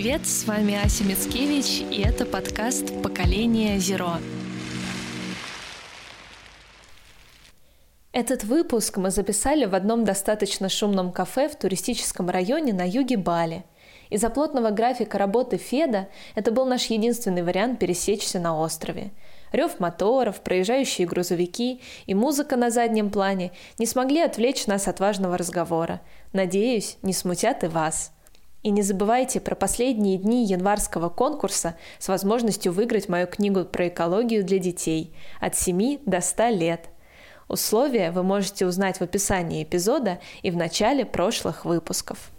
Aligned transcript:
привет! 0.00 0.24
С 0.28 0.44
вами 0.46 0.80
Ася 0.80 1.02
Мицкевич, 1.02 1.80
и 1.90 2.02
это 2.02 2.24
подкаст 2.24 3.02
«Поколение 3.02 3.80
Зеро». 3.80 4.12
Этот 8.12 8.44
выпуск 8.44 8.96
мы 8.98 9.10
записали 9.10 9.64
в 9.64 9.74
одном 9.74 10.04
достаточно 10.04 10.68
шумном 10.68 11.10
кафе 11.10 11.48
в 11.48 11.56
туристическом 11.56 12.30
районе 12.30 12.72
на 12.72 12.88
юге 12.88 13.16
Бали. 13.16 13.64
Из-за 14.08 14.30
плотного 14.30 14.70
графика 14.70 15.18
работы 15.18 15.56
Феда 15.56 16.06
это 16.36 16.52
был 16.52 16.64
наш 16.64 16.84
единственный 16.84 17.42
вариант 17.42 17.80
пересечься 17.80 18.38
на 18.38 18.56
острове. 18.56 19.10
Рев 19.50 19.80
моторов, 19.80 20.42
проезжающие 20.42 21.08
грузовики 21.08 21.80
и 22.06 22.14
музыка 22.14 22.54
на 22.54 22.70
заднем 22.70 23.10
плане 23.10 23.50
не 23.80 23.86
смогли 23.86 24.20
отвлечь 24.20 24.68
нас 24.68 24.86
от 24.86 25.00
важного 25.00 25.36
разговора. 25.36 26.02
Надеюсь, 26.32 26.98
не 27.02 27.12
смутят 27.12 27.64
и 27.64 27.66
вас. 27.66 28.12
И 28.62 28.70
не 28.70 28.82
забывайте 28.82 29.40
про 29.40 29.54
последние 29.54 30.18
дни 30.18 30.44
январского 30.44 31.08
конкурса 31.08 31.76
с 31.98 32.08
возможностью 32.08 32.72
выиграть 32.72 33.08
мою 33.08 33.26
книгу 33.26 33.64
про 33.64 33.88
экологию 33.88 34.44
для 34.44 34.58
детей 34.58 35.14
от 35.40 35.56
7 35.56 35.98
до 36.04 36.20
100 36.20 36.48
лет. 36.48 36.88
Условия 37.46 38.10
вы 38.10 38.22
можете 38.24 38.66
узнать 38.66 38.98
в 38.98 39.02
описании 39.02 39.62
эпизода 39.62 40.18
и 40.42 40.50
в 40.50 40.56
начале 40.56 41.06
прошлых 41.06 41.64
выпусков. 41.64 42.32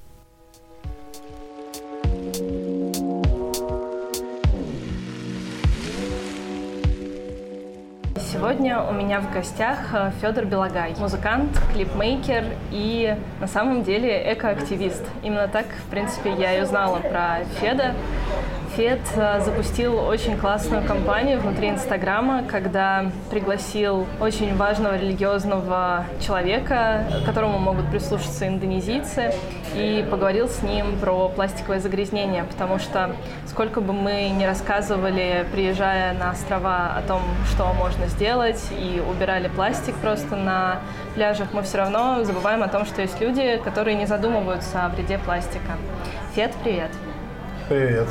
Сегодня 8.59 8.81
у 8.81 8.91
меня 8.91 9.21
в 9.21 9.31
гостях 9.31 9.77
э, 9.93 10.11
Федор 10.19 10.43
Белогай, 10.43 10.93
музыкант, 10.99 11.57
клипмейкер 11.71 12.43
и 12.71 13.15
на 13.39 13.47
самом 13.47 13.83
деле 13.83 14.33
экоактивист. 14.33 15.02
Именно 15.23 15.47
так, 15.47 15.65
в 15.65 15.89
принципе, 15.89 16.33
я 16.33 16.59
и 16.59 16.61
узнала 16.61 16.99
про 16.99 17.45
Феда. 17.61 17.93
Э, 18.80 19.41
запустил 19.41 19.97
очень 19.97 20.38
классную 20.38 20.85
кампанию 20.85 21.41
внутри 21.41 21.67
Инстаграма, 21.69 22.44
когда 22.44 23.11
пригласил 23.30 24.08
очень 24.21 24.55
важного 24.55 24.97
религиозного 24.97 26.05
человека, 26.25 27.03
которому 27.25 27.59
могут 27.59 27.89
прислушаться 27.91 28.47
индонезийцы, 28.47 29.33
и 29.75 30.08
поговорил 30.09 30.47
с 30.47 30.63
ним 30.63 30.97
про 30.97 31.27
пластиковое 31.27 31.81
загрязнение, 31.81 32.45
потому 32.45 32.80
что 32.80 33.11
сколько 33.47 33.81
бы 33.81 33.91
мы 33.91 34.30
ни 34.30 34.45
рассказывали, 34.45 35.45
приезжая 35.52 36.14
на 36.14 36.31
острова 36.31 36.93
о 36.95 37.02
том, 37.02 37.21
что 37.52 37.73
можно 37.73 38.08
сделать, 38.08 38.64
и 38.71 39.02
убирали 39.02 39.49
пластик 39.49 39.95
просто 39.95 40.38
на 40.38 40.80
пляжах, 41.16 41.49
мы 41.52 41.64
все 41.64 41.80
равно 41.80 42.23
забываем 42.23 42.64
о 42.64 42.69
том, 42.69 42.86
что 42.86 43.02
есть 43.02 43.19
люди, 43.19 43.59
которые 43.61 43.97
не 43.97 44.05
задумываются 44.05 44.86
о 44.86 44.89
вреде 44.89 45.17
пластика. 45.17 45.73
Фед, 46.33 46.53
привет! 46.64 46.91
Привет. 47.67 48.08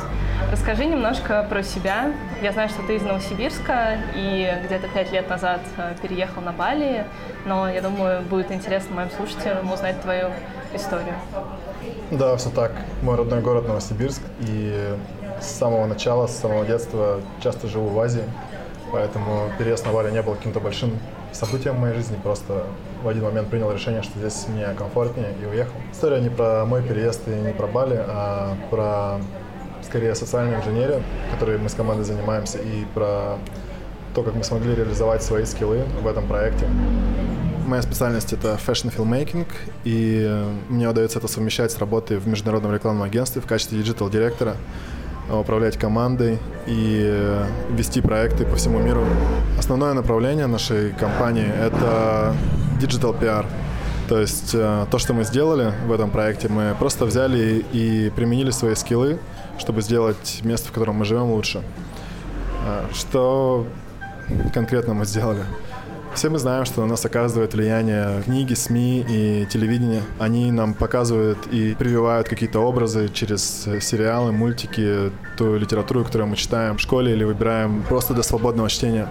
Расскажи 0.51 0.85
немножко 0.85 1.45
про 1.47 1.61
себя. 1.61 2.11
Я 2.41 2.51
знаю, 2.51 2.69
что 2.69 2.81
ты 2.81 2.95
из 2.95 3.03
Новосибирска 3.03 3.99
и 4.15 4.51
где-то 4.65 4.87
пять 4.87 5.11
лет 5.11 5.29
назад 5.29 5.61
э, 5.77 5.93
переехал 6.01 6.41
на 6.41 6.51
Бали, 6.51 7.05
но 7.45 7.69
я 7.69 7.81
думаю, 7.81 8.23
будет 8.23 8.51
интересно 8.51 8.95
моим 8.95 9.11
слушателям 9.11 9.71
узнать 9.71 10.01
твою 10.01 10.29
историю. 10.73 11.13
Да, 12.09 12.35
все 12.37 12.49
так. 12.49 12.71
Мой 13.03 13.15
родной 13.15 13.41
город 13.41 13.67
Новосибирск, 13.67 14.23
и 14.39 14.95
с 15.39 15.45
самого 15.45 15.85
начала, 15.85 16.25
с 16.25 16.35
самого 16.35 16.65
детства 16.65 17.21
часто 17.43 17.67
живу 17.67 17.89
в 17.89 17.99
Азии, 17.99 18.23
поэтому 18.91 19.51
переезд 19.59 19.85
на 19.85 19.91
Бали 19.91 20.09
не 20.09 20.23
был 20.23 20.33
каким-то 20.33 20.59
большим 20.59 20.97
событием 21.31 21.75
в 21.75 21.79
моей 21.79 21.93
жизни, 21.93 22.17
просто 22.23 22.63
в 23.03 23.07
один 23.07 23.23
момент 23.23 23.49
принял 23.49 23.71
решение, 23.71 24.01
что 24.01 24.17
здесь 24.17 24.47
мне 24.47 24.65
комфортнее 24.75 25.35
и 25.39 25.45
уехал. 25.45 25.75
История 25.91 26.19
не 26.19 26.29
про 26.29 26.65
мой 26.65 26.81
переезд 26.81 27.27
и 27.27 27.31
не 27.31 27.53
про 27.53 27.67
Бали, 27.67 28.03
а 28.07 28.57
про 28.71 29.19
скорее 29.89 30.13
социальную 30.13 30.59
инженерию, 30.59 31.01
которой 31.31 31.57
мы 31.57 31.67
с 31.67 31.73
командой 31.73 32.03
занимаемся, 32.03 32.59
и 32.59 32.85
про 32.93 33.37
то, 34.13 34.23
как 34.23 34.35
мы 34.35 34.43
смогли 34.43 34.75
реализовать 34.75 35.23
свои 35.23 35.45
скиллы 35.45 35.83
в 36.01 36.07
этом 36.07 36.27
проекте. 36.27 36.65
Моя 37.65 37.81
специальность— 37.81 38.33
это 38.33 38.59
fashion 38.65 38.93
filmmaking, 38.95 39.47
и 39.83 40.43
мне 40.69 40.87
удается 40.87 41.19
это 41.19 41.27
совмещать 41.27 41.71
с 41.71 41.77
работой 41.77 42.17
в 42.17 42.27
международном 42.27 42.73
рекламном 42.73 43.03
агентстве 43.03 43.41
в 43.41 43.45
качестве 43.45 43.79
диджитал-директора, 43.79 44.55
управлять 45.31 45.77
командой 45.77 46.39
и 46.65 47.37
вести 47.71 48.01
проекты 48.01 48.45
по 48.45 48.55
всему 48.55 48.79
миру. 48.79 49.05
Основное 49.57 49.93
направление 49.93 50.47
нашей 50.47 50.91
компании— 50.91 51.47
это 51.61 52.35
digital 52.79 53.19
PR. 53.19 53.45
То 54.07 54.19
есть 54.19 54.55
э, 54.55 54.87
то, 54.89 54.97
что 54.97 55.13
мы 55.13 55.23
сделали 55.23 55.71
в 55.85 55.91
этом 55.91 56.09
проекте, 56.09 56.49
мы 56.49 56.75
просто 56.79 57.05
взяли 57.05 57.63
и 57.71 58.11
применили 58.15 58.49
свои 58.49 58.73
скиллы 58.73 59.19
чтобы 59.59 59.81
сделать 59.81 60.39
место, 60.43 60.69
в 60.69 60.71
котором 60.71 60.95
мы 60.95 61.05
живем, 61.05 61.31
лучше. 61.31 61.61
А, 62.65 62.89
что 62.93 63.67
конкретно 64.53 64.93
мы 64.93 65.05
сделали? 65.05 65.43
Все 66.15 66.29
мы 66.29 66.39
знаем, 66.39 66.65
что 66.65 66.81
на 66.81 66.87
нас 66.87 67.05
оказывает 67.05 67.53
влияние 67.53 68.23
книги, 68.23 68.53
СМИ 68.53 69.05
и 69.07 69.47
телевидение. 69.49 70.01
Они 70.17 70.51
нам 70.51 70.73
показывают 70.73 71.37
и 71.51 71.75
прививают 71.75 72.27
какие-то 72.27 72.59
образы 72.59 73.09
через 73.09 73.67
сериалы, 73.79 74.31
мультики, 74.31 75.11
ту 75.37 75.55
литературу, 75.55 76.03
которую 76.03 76.29
мы 76.29 76.35
читаем 76.35 76.77
в 76.77 76.81
школе 76.81 77.13
или 77.13 77.23
выбираем 77.23 77.83
просто 77.83 78.13
для 78.13 78.23
свободного 78.23 78.69
чтения. 78.69 79.07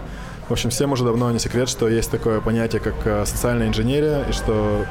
В 0.48 0.52
общем, 0.52 0.70
всем 0.70 0.92
уже 0.92 1.04
давно 1.04 1.30
не 1.30 1.38
секрет, 1.38 1.68
что 1.68 1.88
есть 1.88 2.10
такое 2.10 2.40
понятие, 2.40 2.80
как 2.80 2.94
э, 3.04 3.24
социальная 3.26 3.68
инженерия, 3.68 4.24
и 4.28 4.32
что 4.32 4.86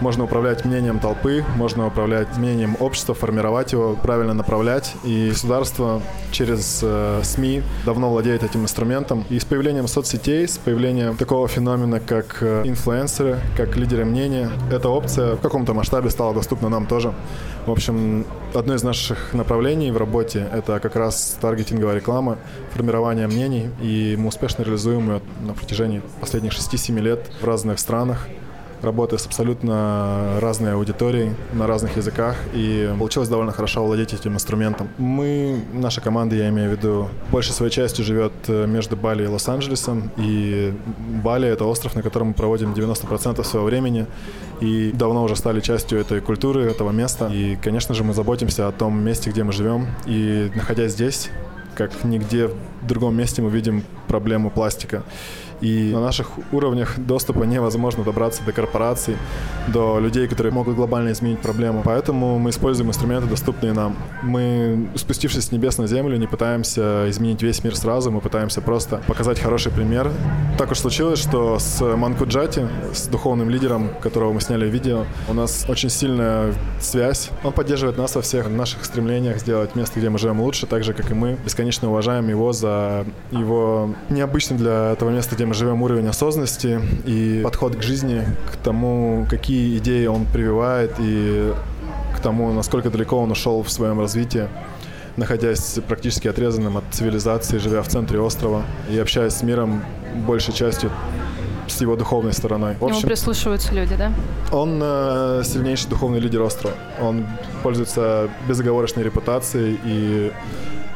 можно 0.00 0.24
управлять 0.24 0.64
мнением 0.64 0.98
толпы, 0.98 1.44
можно 1.56 1.86
управлять 1.86 2.36
мнением 2.36 2.76
общества, 2.80 3.14
формировать 3.14 3.72
его, 3.72 3.94
правильно 3.94 4.34
направлять. 4.34 4.94
И 5.04 5.30
государство 5.30 6.02
через 6.32 6.80
э, 6.82 7.20
СМИ 7.22 7.62
давно 7.84 8.10
владеет 8.10 8.42
этим 8.42 8.62
инструментом. 8.62 9.24
И 9.30 9.38
с 9.38 9.44
появлением 9.44 9.88
соцсетей, 9.88 10.46
с 10.46 10.58
появлением 10.58 11.16
такого 11.16 11.48
феномена, 11.48 12.00
как 12.00 12.38
э, 12.40 12.62
инфлюенсеры, 12.64 13.40
как 13.56 13.76
лидеры 13.76 14.04
мнения, 14.04 14.50
эта 14.70 14.88
опция 14.88 15.36
в 15.36 15.40
каком-то 15.40 15.72
масштабе 15.74 16.10
стала 16.10 16.34
доступна 16.34 16.68
нам 16.68 16.86
тоже. 16.86 17.14
В 17.66 17.70
общем, 17.70 18.24
одно 18.54 18.74
из 18.74 18.82
наших 18.82 19.32
направлений 19.34 19.90
в 19.90 19.96
работе— 19.96 20.46
это 20.52 20.78
как 20.78 20.94
раз 20.96 21.36
таргетинговая 21.40 21.96
реклама, 21.96 22.38
формирование 22.72 23.26
мнений, 23.26 23.70
и 23.82 24.14
мы 24.18 24.28
успешно 24.28 24.62
реализуем 24.62 25.10
ее 25.10 25.20
на 25.40 25.54
протяжении 25.54 26.02
последних 26.20 26.52
6-7 26.52 27.00
лет 27.00 27.30
в 27.40 27.44
разных 27.44 27.80
странах 27.80 28.28
работая 28.82 29.18
с 29.18 29.26
абсолютно 29.26 30.38
разной 30.40 30.74
аудиторией 30.74 31.34
на 31.52 31.66
разных 31.66 31.96
языках, 31.96 32.36
и 32.54 32.92
получилось 32.98 33.28
довольно 33.28 33.52
хорошо 33.52 33.84
владеть 33.84 34.12
этим 34.12 34.34
инструментом. 34.34 34.88
Мы, 34.98 35.60
наша 35.72 36.00
команда, 36.00 36.36
я 36.36 36.48
имею 36.48 36.70
в 36.70 36.72
виду, 36.72 37.08
большей 37.30 37.52
своей 37.52 37.72
частью 37.72 38.04
живет 38.04 38.32
э, 38.48 38.66
между 38.66 38.96
Бали 38.96 39.24
и 39.24 39.26
Лос-Анджелесом, 39.26 40.10
и 40.16 40.74
Бали— 41.22 41.48
это 41.50 41.64
остров, 41.64 41.94
на 41.94 42.02
котором 42.02 42.28
мы 42.28 42.34
проводим 42.34 42.72
90% 42.72 43.42
своего 43.44 43.66
времени, 43.66 44.06
и 44.60 44.90
давно 44.92 45.24
уже 45.24 45.36
стали 45.36 45.60
частью 45.60 46.00
этой 46.00 46.20
культуры, 46.20 46.62
этого 46.62 46.90
места. 46.90 47.28
И, 47.32 47.56
конечно 47.56 47.94
же, 47.94 48.04
мы 48.04 48.14
заботимся 48.14 48.68
о 48.68 48.72
том 48.72 48.98
месте, 49.02 49.30
где 49.30 49.44
мы 49.44 49.52
живем, 49.52 49.86
и 50.06 50.50
находясь 50.54 50.92
здесь, 50.92 51.30
как 51.76 52.04
нигде 52.04 52.48
в 52.48 52.86
другом 52.86 53.16
месте 53.16 53.42
мы 53.42 53.50
видим 53.50 53.84
проблему 54.08 54.50
пластика. 54.50 55.02
И 55.60 55.90
на 55.92 56.00
наших 56.00 56.30
уровнях 56.52 56.98
доступа 56.98 57.44
невозможно 57.44 58.04
добраться 58.04 58.42
до 58.44 58.52
корпораций, 58.52 59.16
до 59.68 59.98
людей, 59.98 60.28
которые 60.28 60.52
могут 60.52 60.76
глобально 60.76 61.12
изменить 61.12 61.40
проблему. 61.40 61.82
Поэтому 61.84 62.38
мы 62.38 62.50
используем 62.50 62.90
инструменты, 62.90 63.28
доступные 63.28 63.72
нам. 63.72 63.96
Мы, 64.22 64.88
спустившись 64.94 65.46
с 65.46 65.52
небес 65.52 65.78
на 65.78 65.86
землю, 65.86 66.16
не 66.16 66.26
пытаемся 66.26 67.08
изменить 67.08 67.42
весь 67.42 67.64
мир 67.64 67.76
сразу, 67.76 68.10
мы 68.10 68.20
пытаемся 68.20 68.60
просто 68.60 69.00
показать 69.06 69.38
хороший 69.38 69.72
пример. 69.72 70.10
Так 70.58 70.70
уж 70.70 70.78
случилось, 70.78 71.18
что 71.18 71.58
с 71.58 71.80
Манкуджати, 71.80 72.68
с 72.92 73.06
духовным 73.06 73.50
лидером, 73.50 73.90
которого 74.02 74.32
мы 74.32 74.40
сняли 74.40 74.68
видео, 74.68 75.04
у 75.28 75.34
нас 75.34 75.66
очень 75.68 75.90
сильная 75.90 76.52
связь. 76.80 77.30
Он 77.44 77.52
поддерживает 77.52 77.96
нас 77.96 78.14
во 78.14 78.22
всех 78.22 78.48
наших 78.48 78.84
стремлениях 78.84 79.38
сделать 79.38 79.74
место, 79.74 79.98
где 79.98 80.10
мы 80.10 80.18
живем 80.18 80.40
лучше, 80.40 80.66
так 80.66 80.84
же, 80.84 80.92
как 80.92 81.10
и 81.10 81.14
мы. 81.14 81.38
Бесконечно 81.44 81.88
уважаем 81.88 82.28
его 82.28 82.52
за 82.52 83.06
его 83.30 83.94
необычный 84.10 84.56
для 84.56 84.92
этого 84.92 85.10
места, 85.10 85.34
где 85.34 85.45
мы 85.46 85.54
живем, 85.54 85.82
уровень 85.82 86.08
осознанности 86.08 86.80
и 87.06 87.40
подход 87.42 87.76
к 87.76 87.82
жизни, 87.82 88.22
к 88.52 88.56
тому, 88.56 89.26
какие 89.30 89.78
идеи 89.78 90.06
он 90.06 90.26
прививает 90.26 90.92
и 90.98 91.52
к 92.16 92.20
тому, 92.20 92.52
насколько 92.52 92.90
далеко 92.90 93.18
он 93.18 93.30
ушел 93.30 93.62
в 93.62 93.70
своем 93.70 94.00
развитии 94.00 94.48
находясь 95.16 95.78
практически 95.88 96.28
отрезанным 96.28 96.76
от 96.76 96.84
цивилизации, 96.90 97.58
живя 97.58 97.82
в 97.82 97.88
центре 97.88 98.20
острова 98.20 98.62
и 98.90 98.98
общаясь 98.98 99.32
с 99.32 99.42
миром 99.42 99.82
большей 100.26 100.52
частью 100.52 100.90
с 101.66 101.80
его 101.80 101.96
духовной 101.96 102.32
стороной. 102.32 102.76
В 102.78 102.84
общем, 102.84 102.98
Ему 102.98 103.08
прислушиваются 103.08 103.74
люди, 103.74 103.96
да? 103.96 104.12
Он 104.52 104.78
э, 104.80 105.42
сильнейший 105.44 105.90
духовный 105.90 106.20
лидер 106.20 106.42
острова. 106.42 106.74
Он 107.00 107.26
пользуется 107.62 108.28
безоговорочной 108.48 109.02
репутацией 109.02 109.78
и 109.84 110.32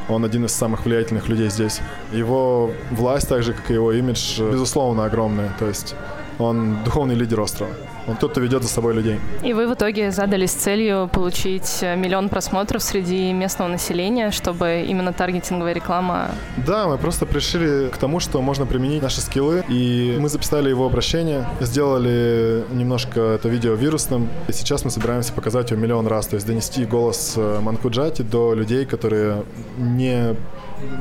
он 0.09 0.25
один 0.25 0.45
из 0.45 0.51
самых 0.51 0.85
влиятельных 0.85 1.29
людей 1.29 1.49
здесь. 1.49 1.81
Его 2.11 2.71
власть, 2.91 3.29
так 3.29 3.43
же 3.43 3.53
как 3.53 3.69
и 3.71 3.73
его 3.73 3.91
имидж, 3.93 4.41
безусловно, 4.41 5.05
огромная. 5.05 5.55
То 5.59 5.67
есть 5.67 5.95
он 6.39 6.83
духовный 6.83 7.15
лидер 7.15 7.39
острова. 7.39 7.71
Он 8.07 8.15
тот, 8.15 8.31
кто 8.31 8.41
ведет 8.41 8.63
за 8.63 8.69
собой 8.69 8.93
людей. 8.93 9.19
И 9.43 9.53
вы 9.53 9.67
в 9.67 9.73
итоге 9.73 10.11
задались 10.11 10.51
целью 10.51 11.09
получить 11.11 11.81
миллион 11.81 12.29
просмотров 12.29 12.81
среди 12.83 13.33
местного 13.33 13.69
населения, 13.69 14.31
чтобы 14.31 14.85
именно 14.87 15.13
таргетинговая 15.13 15.73
реклама... 15.73 16.31
Да, 16.65 16.87
мы 16.87 16.97
просто 16.97 17.25
пришли 17.25 17.89
к 17.89 17.97
тому, 17.97 18.19
что 18.19 18.41
можно 18.41 18.65
применить 18.65 19.01
наши 19.01 19.21
скиллы, 19.21 19.63
и 19.69 20.17
мы 20.19 20.29
записали 20.29 20.69
его 20.69 20.85
обращение, 20.85 21.45
сделали 21.59 22.63
немножко 22.71 23.19
это 23.19 23.49
видео 23.49 23.73
вирусным, 23.73 24.29
и 24.47 24.53
сейчас 24.53 24.85
мы 24.85 24.91
собираемся 24.91 25.33
показать 25.33 25.71
его 25.71 25.81
миллион 25.81 26.07
раз, 26.07 26.27
то 26.27 26.35
есть 26.35 26.47
донести 26.47 26.85
голос 26.85 27.33
э, 27.37 27.59
Манкуджати 27.61 28.21
до 28.21 28.53
людей, 28.53 28.85
которые 28.85 29.43
не 29.77 30.35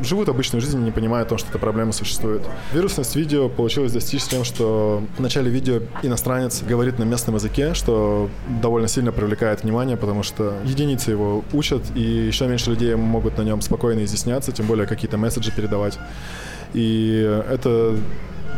живут 0.03 0.29
обычную 0.29 0.61
жизнь, 0.61 0.79
не 0.83 0.91
понимая 0.91 1.23
о 1.23 1.27
том, 1.27 1.39
что 1.39 1.49
эта 1.51 1.59
проблема 1.59 1.93
существует. 1.93 2.43
Вирусность 2.73 3.17
видео 3.17 3.49
получилось 3.49 3.93
достичь 3.93 4.25
тем, 4.25 4.45
что 4.45 5.03
в 5.17 5.21
начале 5.21 5.51
видео 5.51 5.81
иностранец 6.03 6.63
говорит 6.63 6.99
на 6.99 7.05
местном 7.05 7.37
языке, 7.37 7.75
что 7.75 8.29
довольно 8.63 8.89
сильно 8.89 9.13
привлекает 9.13 9.63
внимание, 9.63 9.97
потому 9.97 10.23
что 10.23 10.55
единицы 10.65 11.11
его 11.11 11.45
учат, 11.53 11.83
и 11.95 12.01
еще 12.01 12.47
меньше 12.47 12.71
людей 12.71 12.95
могут 12.95 13.39
на 13.39 13.43
нем 13.43 13.61
спокойно 13.61 14.05
изъясняться, 14.05 14.53
тем 14.53 14.67
более 14.67 14.87
какие-то 14.87 15.17
месседжи 15.17 15.53
передавать. 15.53 15.99
И 16.75 17.43
это 17.51 17.97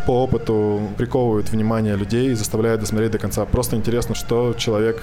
по 0.06 0.24
опыту 0.24 0.82
приковывает 0.96 1.50
внимание 1.50 1.96
людей 1.96 2.30
и 2.30 2.34
заставляет 2.34 2.80
досмотреть 2.80 3.12
до 3.12 3.18
конца. 3.18 3.44
Просто 3.44 3.76
интересно, 3.76 4.14
что 4.14 4.54
человек 4.58 5.02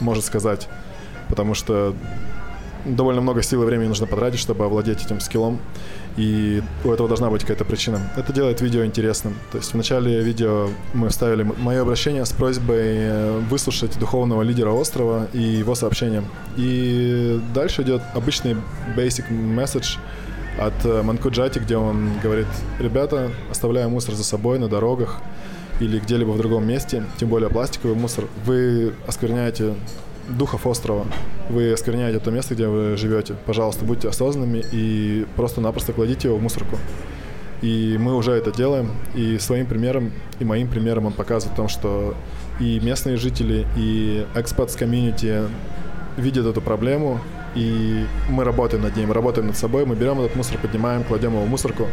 может 0.00 0.24
сказать. 0.24 0.68
Потому 1.28 1.54
что 1.54 1.94
довольно 2.84 3.20
много 3.20 3.42
сил 3.42 3.62
и 3.62 3.66
времени 3.66 3.88
нужно 3.88 4.06
потратить, 4.06 4.40
чтобы 4.40 4.64
овладеть 4.64 5.04
этим 5.04 5.20
скиллом. 5.20 5.58
И 6.16 6.62
у 6.84 6.90
этого 6.90 7.08
должна 7.08 7.30
быть 7.30 7.42
какая-то 7.42 7.64
причина. 7.64 8.12
Это 8.16 8.32
делает 8.32 8.60
видео 8.60 8.84
интересным. 8.84 9.34
То 9.50 9.58
есть 9.58 9.72
в 9.72 9.76
начале 9.76 10.20
видео 10.20 10.68
мы 10.92 11.08
вставили 11.08 11.42
мое 11.42 11.80
обращение 11.80 12.24
с 12.26 12.32
просьбой 12.32 12.82
э, 12.82 13.38
выслушать 13.48 13.98
духовного 13.98 14.42
лидера 14.42 14.70
острова 14.70 15.28
и 15.32 15.40
его 15.40 15.74
сообщение. 15.74 16.22
И 16.56 17.40
дальше 17.54 17.82
идет 17.82 18.02
обычный 18.14 18.56
basic 18.94 19.30
message 19.30 19.98
от 20.58 20.74
э, 20.84 21.02
Манкуджати, 21.02 21.58
где 21.58 21.76
он 21.76 22.10
говорит, 22.22 22.48
ребята, 22.78 23.30
оставляя 23.50 23.88
мусор 23.88 24.14
за 24.14 24.24
собой 24.24 24.58
на 24.58 24.68
дорогах 24.68 25.20
или 25.80 25.98
где-либо 25.98 26.30
в 26.30 26.38
другом 26.38 26.66
месте, 26.66 27.04
тем 27.18 27.28
более 27.28 27.48
пластиковый 27.48 27.96
мусор, 27.96 28.26
вы 28.44 28.92
оскверняете 29.06 29.74
духов 30.36 30.66
острова. 30.66 31.06
Вы 31.48 31.72
оскверняете 31.72 32.18
то 32.18 32.30
место, 32.30 32.54
где 32.54 32.68
вы 32.68 32.96
живете. 32.96 33.34
Пожалуйста, 33.46 33.84
будьте 33.84 34.08
осознанными 34.08 34.64
и 34.72 35.26
просто-напросто 35.36 35.92
кладите 35.92 36.28
его 36.28 36.38
в 36.38 36.42
мусорку. 36.42 36.78
И 37.60 37.96
мы 37.98 38.16
уже 38.16 38.32
это 38.32 38.50
делаем. 38.50 38.90
И 39.14 39.38
своим 39.38 39.66
примером, 39.66 40.12
и 40.40 40.44
моим 40.44 40.68
примером 40.68 41.06
он 41.06 41.12
показывает 41.12 41.54
о 41.54 41.56
том, 41.56 41.68
что 41.68 42.14
и 42.60 42.80
местные 42.80 43.16
жители, 43.16 43.66
и 43.76 44.26
экспатс 44.34 44.76
комьюнити 44.76 45.42
видят 46.16 46.46
эту 46.46 46.60
проблему, 46.60 47.20
и 47.54 48.04
мы 48.28 48.44
работаем 48.44 48.82
над 48.82 48.96
ней, 48.96 49.06
мы 49.06 49.14
работаем 49.14 49.46
над 49.46 49.56
собой, 49.56 49.86
мы 49.86 49.94
берем 49.94 50.20
этот 50.20 50.36
мусор, 50.36 50.58
поднимаем, 50.58 51.04
кладем 51.04 51.32
его 51.32 51.44
в 51.44 51.48
мусорку, 51.48 51.86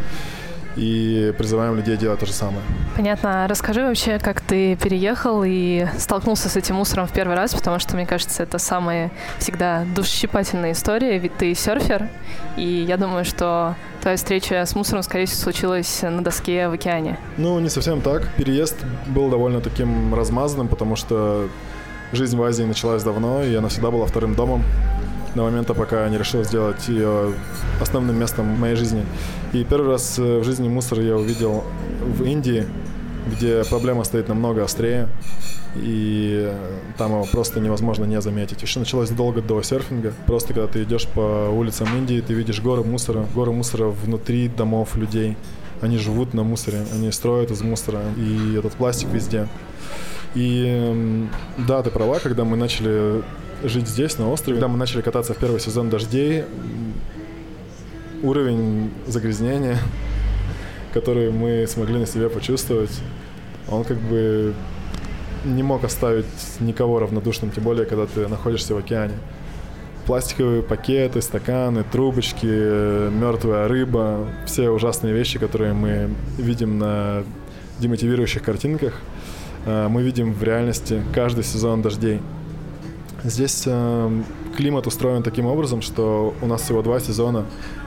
и 0.79 1.33
призываем 1.37 1.75
людей 1.75 1.97
делать 1.97 2.19
то 2.19 2.25
же 2.25 2.31
самое. 2.31 2.61
Понятно. 2.95 3.47
Расскажи 3.47 3.81
вообще, 3.81 4.17
как 4.17 4.41
ты 4.41 4.77
переехал 4.77 5.43
и 5.45 5.85
столкнулся 5.97 6.49
с 6.49 6.55
этим 6.55 6.75
мусором 6.75 7.05
в 7.07 7.11
первый 7.11 7.35
раз, 7.35 7.53
потому 7.53 7.79
что, 7.79 7.95
мне 7.95 8.05
кажется, 8.05 8.43
это 8.43 8.57
самая 8.57 9.11
всегда 9.39 9.85
душесчипательная 9.95 10.71
история, 10.71 11.17
ведь 11.17 11.35
ты 11.37 11.53
серфер, 11.53 12.07
и 12.55 12.63
я 12.63 12.97
думаю, 12.97 13.25
что 13.25 13.75
твоя 14.01 14.15
встреча 14.15 14.65
с 14.65 14.75
мусором, 14.75 15.03
скорее 15.03 15.25
всего, 15.25 15.41
случилась 15.41 16.01
на 16.01 16.23
доске 16.23 16.69
в 16.69 16.73
океане. 16.73 17.19
Ну, 17.37 17.59
не 17.59 17.69
совсем 17.69 18.01
так. 18.01 18.33
Переезд 18.37 18.77
был 19.07 19.29
довольно 19.29 19.59
таким 19.59 20.13
размазанным, 20.15 20.69
потому 20.69 20.95
что 20.95 21.49
жизнь 22.13 22.37
в 22.37 22.43
Азии 22.43 22.63
началась 22.63 23.03
давно, 23.03 23.43
и 23.43 23.53
она 23.53 23.67
всегда 23.67 23.91
была 23.91 24.05
вторым 24.05 24.33
домом 24.35 24.63
до 25.35 25.43
момента, 25.43 25.73
пока 25.73 26.03
я 26.03 26.09
не 26.09 26.17
решил 26.17 26.43
сделать 26.43 26.87
ее 26.87 27.33
основным 27.81 28.17
местом 28.17 28.45
моей 28.45 28.75
жизни. 28.75 29.05
И 29.53 29.63
первый 29.63 29.91
раз 29.91 30.19
э, 30.19 30.39
в 30.39 30.43
жизни 30.43 30.67
мусор 30.67 30.99
я 30.99 31.15
увидел 31.15 31.63
в 32.01 32.23
Индии, 32.23 32.65
где 33.27 33.63
проблема 33.69 34.03
стоит 34.03 34.27
намного 34.27 34.63
острее, 34.63 35.07
и 35.75 36.51
там 36.97 37.11
его 37.11 37.25
просто 37.25 37.59
невозможно 37.59 38.05
не 38.05 38.19
заметить. 38.21 38.61
Еще 38.61 38.79
началось 38.79 39.09
долго 39.09 39.41
до 39.41 39.61
серфинга. 39.61 40.13
Просто 40.25 40.53
когда 40.53 40.67
ты 40.67 40.83
идешь 40.83 41.07
по 41.07 41.49
улицам 41.49 41.87
Индии, 41.95 42.21
ты 42.21 42.33
видишь 42.33 42.61
горы 42.61 42.83
мусора, 42.83 43.25
горы 43.35 43.51
мусора 43.51 43.85
внутри 43.87 44.47
домов 44.47 44.95
людей. 44.95 45.37
Они 45.81 45.97
живут 45.97 46.33
на 46.33 46.43
мусоре, 46.43 46.79
они 46.93 47.11
строят 47.11 47.51
из 47.51 47.61
мусора, 47.61 48.01
и 48.17 48.55
этот 48.57 48.73
пластик 48.73 49.09
везде. 49.09 49.47
И 50.35 51.27
да, 51.57 51.81
ты 51.81 51.89
права, 51.89 52.19
когда 52.19 52.43
мы 52.43 52.57
начали 52.57 53.23
жить 53.63 53.87
здесь, 53.87 54.17
на 54.17 54.29
острове. 54.29 54.55
Когда 54.55 54.67
мы 54.67 54.77
начали 54.77 55.01
кататься 55.01 55.33
в 55.33 55.37
первый 55.37 55.59
сезон 55.59 55.89
дождей, 55.89 56.45
уровень 58.23 58.91
загрязнения, 59.07 59.77
который 60.93 61.31
мы 61.31 61.65
смогли 61.67 61.99
на 61.99 62.05
себе 62.05 62.29
почувствовать, 62.29 62.91
он 63.69 63.83
как 63.83 63.97
бы 63.97 64.53
не 65.45 65.63
мог 65.63 65.83
оставить 65.83 66.25
никого 66.59 66.99
равнодушным, 66.99 67.51
тем 67.51 67.63
более, 67.63 67.85
когда 67.85 68.05
ты 68.05 68.27
находишься 68.27 68.75
в 68.75 68.77
океане. 68.77 69.13
Пластиковые 70.05 70.63
пакеты, 70.63 71.21
стаканы, 71.21 71.83
трубочки, 71.83 72.45
мертвая 72.45 73.67
рыба, 73.67 74.27
все 74.45 74.69
ужасные 74.69 75.13
вещи, 75.13 75.37
которые 75.37 75.73
мы 75.73 76.09
видим 76.37 76.79
на 76.79 77.23
демотивирующих 77.79 78.41
картинках, 78.41 78.95
э, 79.65 79.87
мы 79.87 80.01
видим 80.01 80.33
в 80.33 80.43
реальности 80.43 81.01
каждый 81.13 81.43
сезон 81.43 81.81
дождей. 81.81 82.19
Здесь 83.23 83.63
э, 83.65 84.21
климат 84.55 84.87
устроен 84.87 85.23
таким 85.23 85.45
образом, 85.45 85.81
что 85.81 86.33
у 86.41 86.47
нас 86.47 86.61
всего 86.61 86.81
два 86.81 86.99
сезона. 86.99 87.45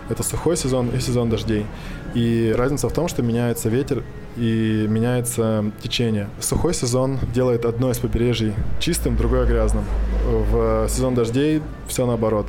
Это 0.08 0.23
сухой 0.23 0.56
сезон 0.56 0.90
и 0.90 1.00
сезон 1.00 1.31
дождей. 1.31 1.67
И 2.14 2.52
разница 2.56 2.88
в 2.88 2.93
том, 2.93 3.08
что 3.08 3.23
меняется 3.23 3.69
ветер 3.69 4.02
и 4.37 4.87
меняется 4.88 5.64
течение. 5.82 6.29
Сухой 6.40 6.75
сезон 6.75 7.19
делает 7.34 7.64
одно 7.64 7.90
из 7.90 7.99
побережий 7.99 8.55
чистым, 8.81 9.17
другое 9.17 9.46
грязным. 9.46 9.84
В 10.24 10.89
сезон 10.89 11.15
дождей 11.15 11.62
все 11.86 12.06
наоборот. 12.06 12.48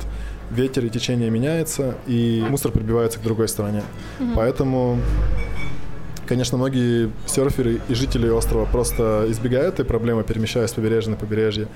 Ветер 0.50 0.84
и 0.84 0.90
течение 0.90 1.30
меняется, 1.30 1.94
и 2.06 2.44
мусор 2.48 2.70
прибивается 2.70 3.18
к 3.18 3.22
другой 3.22 3.48
стороне. 3.48 3.82
Mm-hmm. 4.18 4.32
Поэтому 4.36 4.98
Конечно, 6.26 6.56
многие 6.56 7.10
серферы 7.26 7.80
и 7.88 7.94
жители 7.94 8.28
острова 8.28 8.64
просто 8.64 9.26
избегают 9.28 9.74
этой 9.74 9.84
проблемы, 9.84 10.24
перемещаясь 10.24 10.70
с 10.70 10.72
побережья 10.72 11.10
на 11.10 11.16
побережье. 11.16 11.68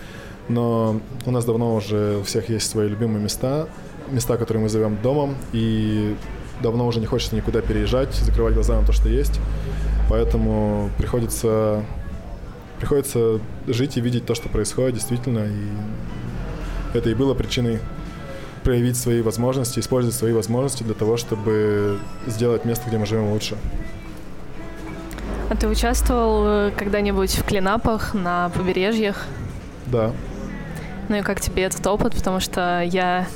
Но 0.48 1.00
у 1.26 1.30
нас 1.30 1.44
давно 1.44 1.74
уже 1.74 2.18
у 2.20 2.22
всех 2.22 2.48
есть 2.48 2.70
свои 2.70 2.88
любимые 2.88 3.22
места, 3.22 3.68
места, 4.10 4.38
которые 4.38 4.62
мы 4.62 4.70
зовем 4.70 4.96
домом, 5.02 5.36
и 5.52 6.16
давно 6.62 6.86
уже 6.86 7.00
не 7.00 7.06
хочется 7.06 7.36
никуда 7.36 7.60
переезжать, 7.60 8.14
закрывать 8.14 8.54
глаза 8.54 8.80
на 8.80 8.86
то, 8.86 8.92
что 8.92 9.10
есть. 9.10 9.38
Поэтому 10.08 10.90
приходится, 10.96 11.84
приходится 12.78 13.40
жить 13.66 13.98
и 13.98 14.00
видеть 14.00 14.24
то, 14.24 14.34
что 14.34 14.48
происходит 14.48 14.94
действительно. 14.94 15.40
И 15.40 16.96
это 16.96 17.10
и 17.10 17.14
было 17.14 17.34
причиной 17.34 17.80
проявить 18.64 18.96
свои 18.96 19.20
возможности, 19.20 19.78
использовать 19.78 20.16
свои 20.16 20.32
возможности 20.32 20.84
для 20.84 20.94
того, 20.94 21.18
чтобы 21.18 21.98
сделать 22.26 22.64
место, 22.64 22.88
где 22.88 22.96
мы 22.96 23.04
живем, 23.04 23.30
лучше. 23.30 23.58
А 25.50 25.56
ты 25.56 25.66
участвовал 25.66 26.44
э, 26.46 26.70
когда-нибудь 26.76 27.34
в 27.34 27.44
клинапах 27.44 28.12
на 28.12 28.50
побережьях? 28.50 29.24
Да. 29.86 30.12
Ну 31.08 31.16
и 31.16 31.22
как 31.22 31.40
тебе 31.40 31.62
этот 31.62 31.86
опыт? 31.86 32.14
Потому 32.14 32.38
что 32.38 32.82
я 32.82 33.26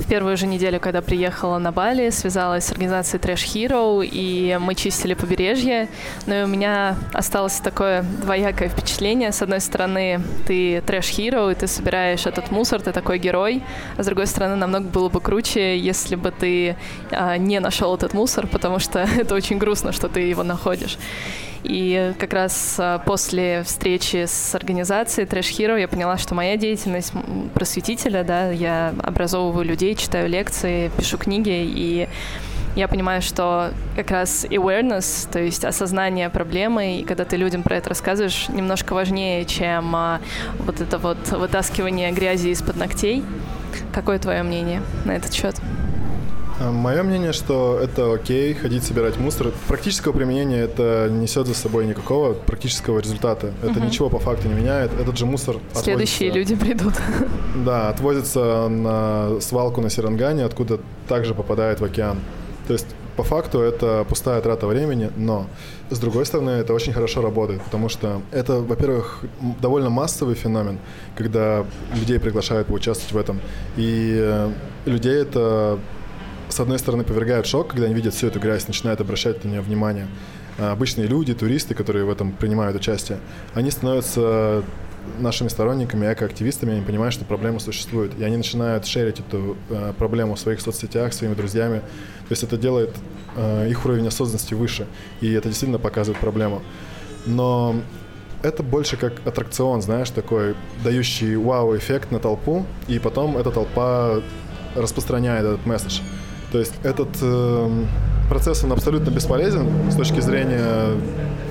в 0.00 0.06
первую 0.08 0.36
же 0.36 0.46
неделю, 0.46 0.80
когда 0.80 1.02
приехала 1.02 1.58
на 1.58 1.72
Бали, 1.72 2.10
связалась 2.10 2.64
с 2.64 2.72
организацией 2.72 3.22
Trash 3.22 3.46
Hero, 3.46 4.04
и 4.04 4.58
мы 4.60 4.74
чистили 4.74 5.14
побережье. 5.14 5.88
Но 6.26 6.34
и 6.34 6.42
у 6.42 6.46
меня 6.46 6.96
осталось 7.12 7.60
такое 7.60 8.02
двоякое 8.02 8.68
впечатление. 8.68 9.30
С 9.30 9.42
одной 9.42 9.60
стороны, 9.60 10.20
ты 10.46 10.78
Trash 10.78 11.16
Hero, 11.16 11.52
и 11.52 11.54
ты 11.54 11.66
собираешь 11.66 12.26
этот 12.26 12.50
мусор, 12.50 12.80
ты 12.80 12.92
такой 12.92 13.18
герой. 13.18 13.62
А 13.96 14.02
с 14.02 14.06
другой 14.06 14.26
стороны, 14.26 14.56
намного 14.56 14.88
было 14.88 15.08
бы 15.08 15.20
круче, 15.20 15.78
если 15.78 16.16
бы 16.16 16.30
ты 16.30 16.76
а, 17.10 17.36
не 17.36 17.60
нашел 17.60 17.94
этот 17.94 18.14
мусор, 18.14 18.46
потому 18.46 18.78
что 18.78 19.00
это 19.18 19.34
очень 19.34 19.58
грустно, 19.58 19.92
что 19.92 20.08
ты 20.08 20.20
его 20.20 20.42
находишь. 20.42 20.98
И 21.62 22.14
как 22.18 22.32
раз 22.32 22.76
а, 22.78 22.98
после 22.98 23.62
встречи 23.64 24.24
с 24.26 24.54
организацией 24.54 25.26
Trash 25.26 25.56
Hero 25.56 25.78
я 25.78 25.88
поняла, 25.88 26.16
что 26.16 26.34
моя 26.34 26.56
деятельность 26.56 27.12
просветителя, 27.54 28.24
да, 28.24 28.50
я 28.50 28.94
образовываю 29.02 29.64
людей, 29.64 29.94
читаю 29.94 30.28
лекции, 30.28 30.90
пишу 30.96 31.18
книги, 31.18 31.50
и 31.50 32.08
я 32.76 32.88
понимаю, 32.88 33.20
что 33.20 33.72
как 33.96 34.10
раз 34.10 34.44
awareness, 34.44 35.28
то 35.30 35.40
есть 35.40 35.64
осознание 35.64 36.30
проблемы, 36.30 37.00
и 37.00 37.04
когда 37.04 37.24
ты 37.24 37.36
людям 37.36 37.62
про 37.62 37.76
это 37.76 37.90
рассказываешь, 37.90 38.48
немножко 38.48 38.94
важнее, 38.94 39.44
чем 39.44 39.94
а, 39.94 40.20
вот 40.60 40.80
это 40.80 40.98
вот 40.98 41.18
вытаскивание 41.28 42.10
грязи 42.12 42.48
из-под 42.48 42.76
ногтей. 42.76 43.22
Какое 43.92 44.18
твое 44.18 44.42
мнение 44.42 44.82
на 45.04 45.12
этот 45.12 45.32
счет? 45.32 45.56
А, 46.60 46.70
Мое 46.70 47.02
мнение, 47.02 47.32
что 47.32 47.78
это 47.82 48.12
окей, 48.12 48.52
ходить 48.54 48.84
собирать 48.84 49.18
мусор. 49.18 49.48
Практического 49.66 50.12
применения 50.12 50.58
это 50.60 51.08
несет 51.10 51.46
за 51.46 51.54
собой 51.54 51.86
никакого 51.86 52.34
практического 52.34 52.98
результата. 52.98 53.52
Это 53.62 53.78
Мгм. 53.78 53.86
ничего 53.86 54.10
по 54.10 54.18
факту 54.18 54.48
не 54.48 54.54
меняет. 54.54 54.92
Этот 55.00 55.16
же 55.16 55.24
мусор 55.26 55.56
Следующие 55.72 56.30
люди 56.30 56.54
придут. 56.54 56.94
Да, 57.64 57.88
отвозится 57.88 58.68
на 58.68 59.40
свалку 59.40 59.80
на 59.80 59.90
Серангане, 59.90 60.44
откуда 60.44 60.78
также 61.08 61.34
попадает 61.34 61.80
в 61.80 61.84
океан. 61.84 62.18
То 62.66 62.74
есть 62.74 62.86
по 63.16 63.24
факту 63.24 63.60
это 63.60 64.04
пустая 64.08 64.40
трата 64.40 64.66
времени, 64.66 65.10
но 65.16 65.46
с 65.90 65.98
другой 65.98 66.24
стороны 66.24 66.50
это 66.50 66.72
очень 66.74 66.92
хорошо 66.92 67.22
работает, 67.22 67.60
потому 67.62 67.88
что 67.88 68.22
это, 68.32 68.60
во-первых, 68.60 69.24
довольно 69.60 69.90
массовый 69.90 70.34
феномен, 70.36 70.78
когда 71.16 71.64
людей 71.94 72.18
приглашают 72.18 72.68
поучаствовать 72.68 73.12
в 73.12 73.18
этом. 73.18 73.40
И 73.76 74.16
э, 74.20 74.50
людей 74.86 75.20
это, 75.22 75.78
с 76.50 76.60
одной 76.60 76.78
стороны, 76.78 77.04
повергает 77.04 77.46
в 77.46 77.48
шок, 77.48 77.68
когда 77.68 77.86
они 77.86 77.94
видят 77.94 78.14
всю 78.14 78.26
эту 78.26 78.40
грязь, 78.40 78.66
начинают 78.66 79.00
обращать 79.00 79.44
на 79.44 79.48
нее 79.48 79.60
внимание. 79.60 80.08
А 80.58 80.72
Обычные 80.72 81.06
люди, 81.06 81.34
туристы, 81.34 81.74
которые 81.74 82.04
в 82.04 82.10
этом 82.10 82.32
принимают 82.32 82.76
участие, 82.76 83.18
они 83.54 83.70
становятся 83.70 84.62
нашими 85.18 85.48
сторонниками, 85.48 86.12
экоактивистами, 86.12 86.74
они 86.74 86.82
понимают, 86.82 87.14
что 87.14 87.24
проблема 87.24 87.58
существует. 87.58 88.12
И 88.18 88.24
они 88.24 88.36
начинают 88.36 88.86
шерить 88.86 89.20
эту 89.20 89.56
э, 89.70 89.92
проблему 89.96 90.34
в 90.34 90.38
своих 90.40 90.60
соцсетях, 90.60 91.12
своими 91.14 91.34
друзьями. 91.34 91.78
То 91.78 92.32
есть 92.32 92.42
это 92.42 92.56
делает 92.56 92.94
э, 93.36 93.68
их 93.70 93.84
уровень 93.84 94.06
осознанности 94.06 94.54
выше. 94.54 94.86
И 95.20 95.32
это 95.32 95.48
действительно 95.48 95.78
показывает 95.78 96.20
проблему. 96.20 96.62
Но 97.26 97.76
это 98.42 98.62
больше 98.62 98.96
как 98.96 99.26
аттракцион, 99.26 99.82
знаешь, 99.82 100.10
такой, 100.10 100.54
дающий 100.82 101.36
вау-эффект 101.36 102.10
на 102.10 102.18
толпу, 102.18 102.64
и 102.88 102.98
потом 102.98 103.36
эта 103.36 103.50
толпа 103.50 104.20
распространяет 104.74 105.44
этот 105.44 105.66
месседж. 105.66 106.00
То 106.52 106.58
есть 106.58 106.72
этот 106.82 107.08
эм, 107.22 107.88
процесс, 108.28 108.64
он 108.64 108.72
абсолютно 108.72 109.10
бесполезен 109.10 109.90
с 109.90 109.96
точки 109.96 110.20
зрения 110.20 110.96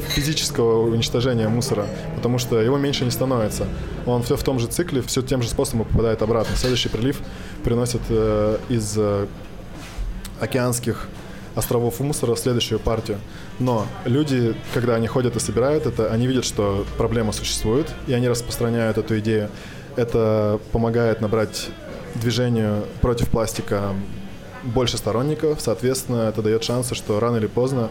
физического 0.09 0.89
уничтожения 0.89 1.47
мусора, 1.47 1.85
потому 2.15 2.37
что 2.37 2.59
его 2.59 2.77
меньше 2.77 3.05
не 3.05 3.11
становится. 3.11 3.65
Он 4.05 4.23
все 4.23 4.35
в 4.35 4.43
том 4.43 4.59
же 4.59 4.67
цикле, 4.67 5.01
все 5.01 5.21
тем 5.21 5.41
же 5.41 5.49
способом 5.49 5.85
попадает 5.85 6.21
обратно. 6.21 6.55
Следующий 6.55 6.89
прилив 6.89 7.19
приносит 7.63 8.01
э, 8.09 8.57
из 8.69 8.95
э, 8.97 9.27
океанских 10.41 11.07
островов 11.55 11.99
мусора 11.99 12.35
следующую 12.35 12.79
партию. 12.79 13.19
Но 13.59 13.85
люди, 14.05 14.55
когда 14.73 14.95
они 14.95 15.07
ходят 15.07 15.35
и 15.35 15.39
собирают 15.39 15.85
это, 15.85 16.11
они 16.11 16.27
видят, 16.27 16.45
что 16.45 16.85
проблема 16.97 17.31
существует, 17.31 17.87
и 18.07 18.13
они 18.13 18.27
распространяют 18.27 18.97
эту 18.97 19.19
идею. 19.19 19.49
Это 19.95 20.59
помогает 20.71 21.21
набрать 21.21 21.69
движению 22.15 22.85
против 23.01 23.29
пластика 23.29 23.93
больше 24.63 24.97
сторонников, 24.97 25.61
соответственно, 25.61 26.29
это 26.29 26.41
дает 26.41 26.63
шансы, 26.63 26.95
что 26.95 27.19
рано 27.19 27.37
или 27.37 27.47
поздно 27.47 27.89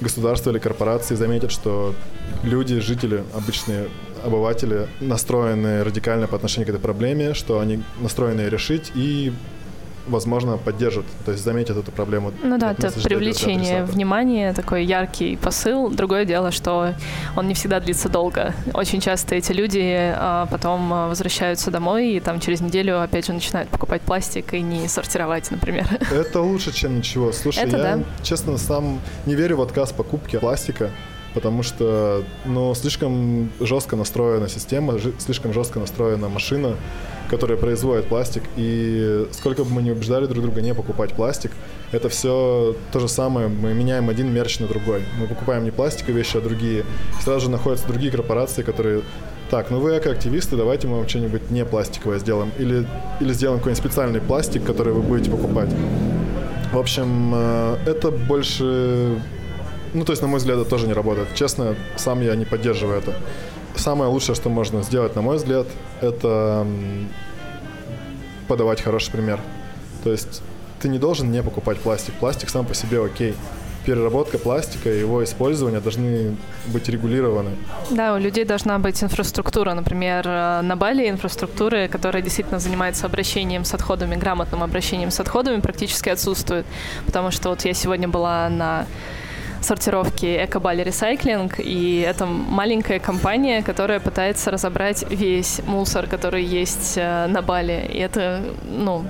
государство 0.00 0.50
или 0.50 0.58
корпорации 0.58 1.14
заметят, 1.14 1.52
что 1.52 1.94
люди, 2.42 2.80
жители, 2.80 3.24
обычные 3.34 3.88
обыватели 4.24 4.88
настроены 5.00 5.84
радикально 5.84 6.26
по 6.26 6.36
отношению 6.36 6.66
к 6.66 6.70
этой 6.70 6.80
проблеме, 6.80 7.34
что 7.34 7.60
они 7.60 7.82
настроены 8.00 8.42
решить 8.42 8.92
и 8.94 9.32
возможно, 10.06 10.56
поддержат, 10.56 11.04
то 11.24 11.32
есть 11.32 11.44
заметят 11.44 11.76
эту 11.76 11.90
проблему. 11.92 12.32
Ну 12.42 12.58
да, 12.58 12.72
это 12.72 12.90
привлечение 13.02 13.84
внимания, 13.84 14.52
такой 14.52 14.84
яркий 14.84 15.36
посыл. 15.36 15.90
Другое 15.90 16.24
дело, 16.24 16.50
что 16.50 16.94
он 17.36 17.48
не 17.48 17.54
всегда 17.54 17.80
длится 17.80 18.08
долго. 18.08 18.54
Очень 18.72 19.00
часто 19.00 19.34
эти 19.34 19.52
люди 19.52 20.12
а, 20.16 20.46
потом 20.46 20.92
а, 20.92 21.08
возвращаются 21.08 21.70
домой 21.70 22.12
и 22.12 22.20
там 22.20 22.40
через 22.40 22.60
неделю 22.60 23.02
опять 23.02 23.26
же 23.26 23.32
начинают 23.32 23.68
покупать 23.68 24.02
пластик 24.02 24.54
и 24.54 24.60
не 24.60 24.88
сортировать, 24.88 25.50
например. 25.50 25.86
Это 26.10 26.40
лучше, 26.40 26.72
чем 26.72 26.96
ничего. 26.96 27.32
Слушай, 27.32 27.64
Это 27.64 27.76
я, 27.76 27.82
да. 27.82 28.02
честно, 28.22 28.58
сам 28.58 29.00
не 29.26 29.34
верю 29.34 29.56
в 29.58 29.62
отказ 29.62 29.92
покупки 29.92 30.38
пластика, 30.38 30.90
потому 31.34 31.62
что, 31.62 32.24
ну, 32.44 32.74
слишком 32.74 33.50
жестко 33.60 33.96
настроена 33.96 34.48
система, 34.48 34.98
слишком 35.18 35.52
жестко 35.52 35.80
настроена 35.80 36.28
машина, 36.28 36.76
которая 37.28 37.58
производит 37.58 38.06
пластик, 38.06 38.42
и 38.56 39.26
сколько 39.32 39.64
бы 39.64 39.70
мы 39.70 39.82
ни 39.82 39.90
убеждали 39.90 40.26
друг 40.26 40.42
друга 40.42 40.60
не 40.62 40.74
покупать 40.74 41.14
пластик, 41.14 41.50
это 41.92 42.08
все 42.08 42.76
то 42.92 43.00
же 43.00 43.08
самое, 43.08 43.48
мы 43.48 43.74
меняем 43.74 44.08
один 44.08 44.32
мерч 44.32 44.60
на 44.60 44.66
другой. 44.66 45.02
Мы 45.18 45.26
покупаем 45.26 45.64
не 45.64 45.70
пластиковые 45.70 46.18
вещи, 46.18 46.36
а 46.36 46.40
другие. 46.40 46.84
Сразу 47.20 47.46
же 47.46 47.50
находятся 47.50 47.86
другие 47.86 48.10
корпорации, 48.10 48.62
которые 48.62 49.02
так, 49.50 49.70
ну 49.70 49.78
вы 49.78 49.98
экоактивисты, 49.98 50.56
давайте 50.56 50.88
мы 50.88 50.96
вам 50.96 51.08
что-нибудь 51.08 51.50
не 51.50 51.64
пластиковое 51.64 52.18
сделаем. 52.18 52.50
Или, 52.58 52.86
или 53.20 53.32
сделаем 53.32 53.58
какой-нибудь 53.58 53.84
специальный 53.84 54.20
пластик, 54.20 54.64
который 54.64 54.92
вы 54.92 55.02
будете 55.02 55.30
покупать. 55.30 55.70
В 56.72 56.78
общем, 56.78 57.32
э, 57.34 57.76
это 57.86 58.10
больше... 58.10 59.20
Ну, 59.94 60.04
то 60.04 60.12
есть, 60.12 60.22
на 60.22 60.28
мой 60.28 60.38
взгляд, 60.38 60.58
это 60.58 60.68
тоже 60.68 60.88
не 60.88 60.92
работает. 60.92 61.28
Честно, 61.34 61.76
сам 61.96 62.20
я 62.20 62.34
не 62.34 62.44
поддерживаю 62.44 62.98
это. 62.98 63.14
Самое 63.76 64.10
лучшее, 64.10 64.34
что 64.34 64.50
можно 64.50 64.82
сделать, 64.82 65.14
на 65.14 65.22
мой 65.22 65.36
взгляд, 65.36 65.66
это 66.00 66.66
подавать 68.48 68.82
хороший 68.82 69.12
пример. 69.12 69.40
То 70.02 70.10
есть, 70.10 70.42
ты 70.80 70.88
не 70.88 70.98
должен 70.98 71.30
не 71.30 71.42
покупать 71.42 71.78
пластик. 71.78 72.14
Пластик 72.14 72.50
сам 72.50 72.66
по 72.66 72.74
себе 72.74 73.04
окей. 73.04 73.34
Переработка 73.86 74.38
пластика 74.38 74.90
и 74.90 74.98
его 74.98 75.22
использование 75.22 75.80
должны 75.80 76.36
быть 76.66 76.88
регулированы. 76.88 77.50
Да, 77.90 78.14
у 78.14 78.18
людей 78.18 78.44
должна 78.44 78.78
быть 78.78 79.02
инфраструктура. 79.02 79.74
Например, 79.74 80.26
э, 80.26 80.60
на 80.62 80.74
Бали 80.74 81.08
инфраструктуры, 81.08 81.88
которая 81.88 82.22
действительно 82.22 82.58
занимается 82.58 83.06
обращением 83.06 83.64
с 83.64 83.74
отходами, 83.74 84.16
грамотным 84.16 84.62
обращением 84.62 85.10
с 85.10 85.20
отходами, 85.20 85.60
практически 85.60 86.08
отсутствует. 86.08 86.66
Потому 87.06 87.30
что 87.30 87.50
вот 87.50 87.64
я 87.64 87.74
сегодня 87.74 88.08
была 88.08 88.48
на 88.48 88.86
сортировки 89.64 90.44
Экобали 90.44 90.84
Recycling, 90.84 91.60
и 91.62 92.00
это 92.00 92.26
маленькая 92.26 92.98
компания, 92.98 93.62
которая 93.62 94.00
пытается 94.00 94.50
разобрать 94.50 95.04
весь 95.10 95.60
мусор, 95.66 96.06
который 96.06 96.44
есть 96.44 96.94
э, 96.96 97.26
на 97.26 97.42
Бали. 97.42 97.90
И 97.92 97.98
это, 97.98 98.42
ну, 98.64 99.04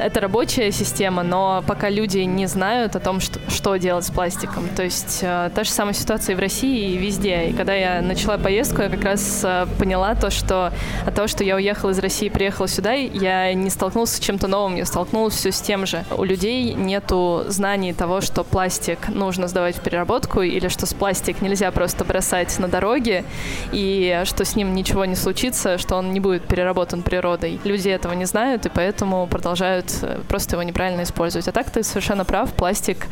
это 0.00 0.20
рабочая 0.20 0.72
система, 0.72 1.22
но 1.22 1.62
пока 1.66 1.90
люди 1.90 2.18
не 2.18 2.46
знают 2.46 2.96
о 2.96 3.00
том, 3.00 3.20
что, 3.20 3.38
что 3.48 3.76
делать 3.76 4.04
с 4.04 4.10
пластиком. 4.10 4.68
То 4.74 4.82
есть 4.82 5.20
э, 5.22 5.50
та 5.54 5.64
же 5.64 5.70
самая 5.70 5.94
ситуация 5.94 6.32
и 6.32 6.36
в 6.36 6.40
России, 6.40 6.92
и 6.92 6.96
везде. 6.96 7.48
И 7.48 7.52
когда 7.52 7.74
я 7.74 8.00
начала 8.02 8.38
поездку, 8.38 8.82
я 8.82 8.88
как 8.88 9.04
раз 9.04 9.42
э, 9.44 9.66
поняла 9.78 10.14
то, 10.14 10.30
что 10.30 10.72
от 11.06 11.14
того, 11.14 11.28
что 11.28 11.44
я 11.44 11.56
уехала 11.56 11.90
из 11.90 11.98
России 11.98 12.26
и 12.26 12.30
приехала 12.30 12.68
сюда, 12.68 12.92
я 12.92 13.52
не 13.54 13.70
столкнулась 13.70 14.12
с 14.12 14.20
чем-то 14.20 14.48
новым, 14.48 14.76
я 14.76 14.86
столкнулась 14.86 15.34
все 15.34 15.52
с 15.52 15.60
тем 15.60 15.86
же. 15.86 16.04
У 16.16 16.24
людей 16.24 16.74
нету 16.74 17.44
знаний 17.48 17.92
того, 17.92 18.20
что 18.20 18.42
пластик 18.44 19.08
нужно 19.08 19.48
сдавать 19.48 19.76
в 19.76 19.80
переработку, 19.80 20.42
или 20.42 20.68
что 20.68 20.86
с 20.86 20.94
пластик 20.94 21.42
нельзя 21.42 21.70
просто 21.70 22.04
бросать 22.04 22.58
на 22.58 22.68
дороге, 22.68 23.24
и 23.72 24.22
что 24.24 24.44
с 24.44 24.56
ним 24.56 24.74
ничего 24.74 25.04
не 25.04 25.14
случится, 25.14 25.78
что 25.78 25.96
он 25.96 26.12
не 26.12 26.20
будет 26.20 26.44
переработан 26.44 27.02
природой. 27.02 27.60
Люди 27.64 27.88
этого 27.88 28.14
не 28.14 28.24
знают, 28.24 28.66
и 28.66 28.68
поэтому 28.68 29.26
продолжают 29.26 29.89
просто 30.28 30.56
его 30.56 30.62
неправильно 30.62 31.02
использовать. 31.02 31.48
А 31.48 31.52
так 31.52 31.70
ты 31.70 31.82
совершенно 31.82 32.24
прав, 32.24 32.52
пластик 32.52 33.06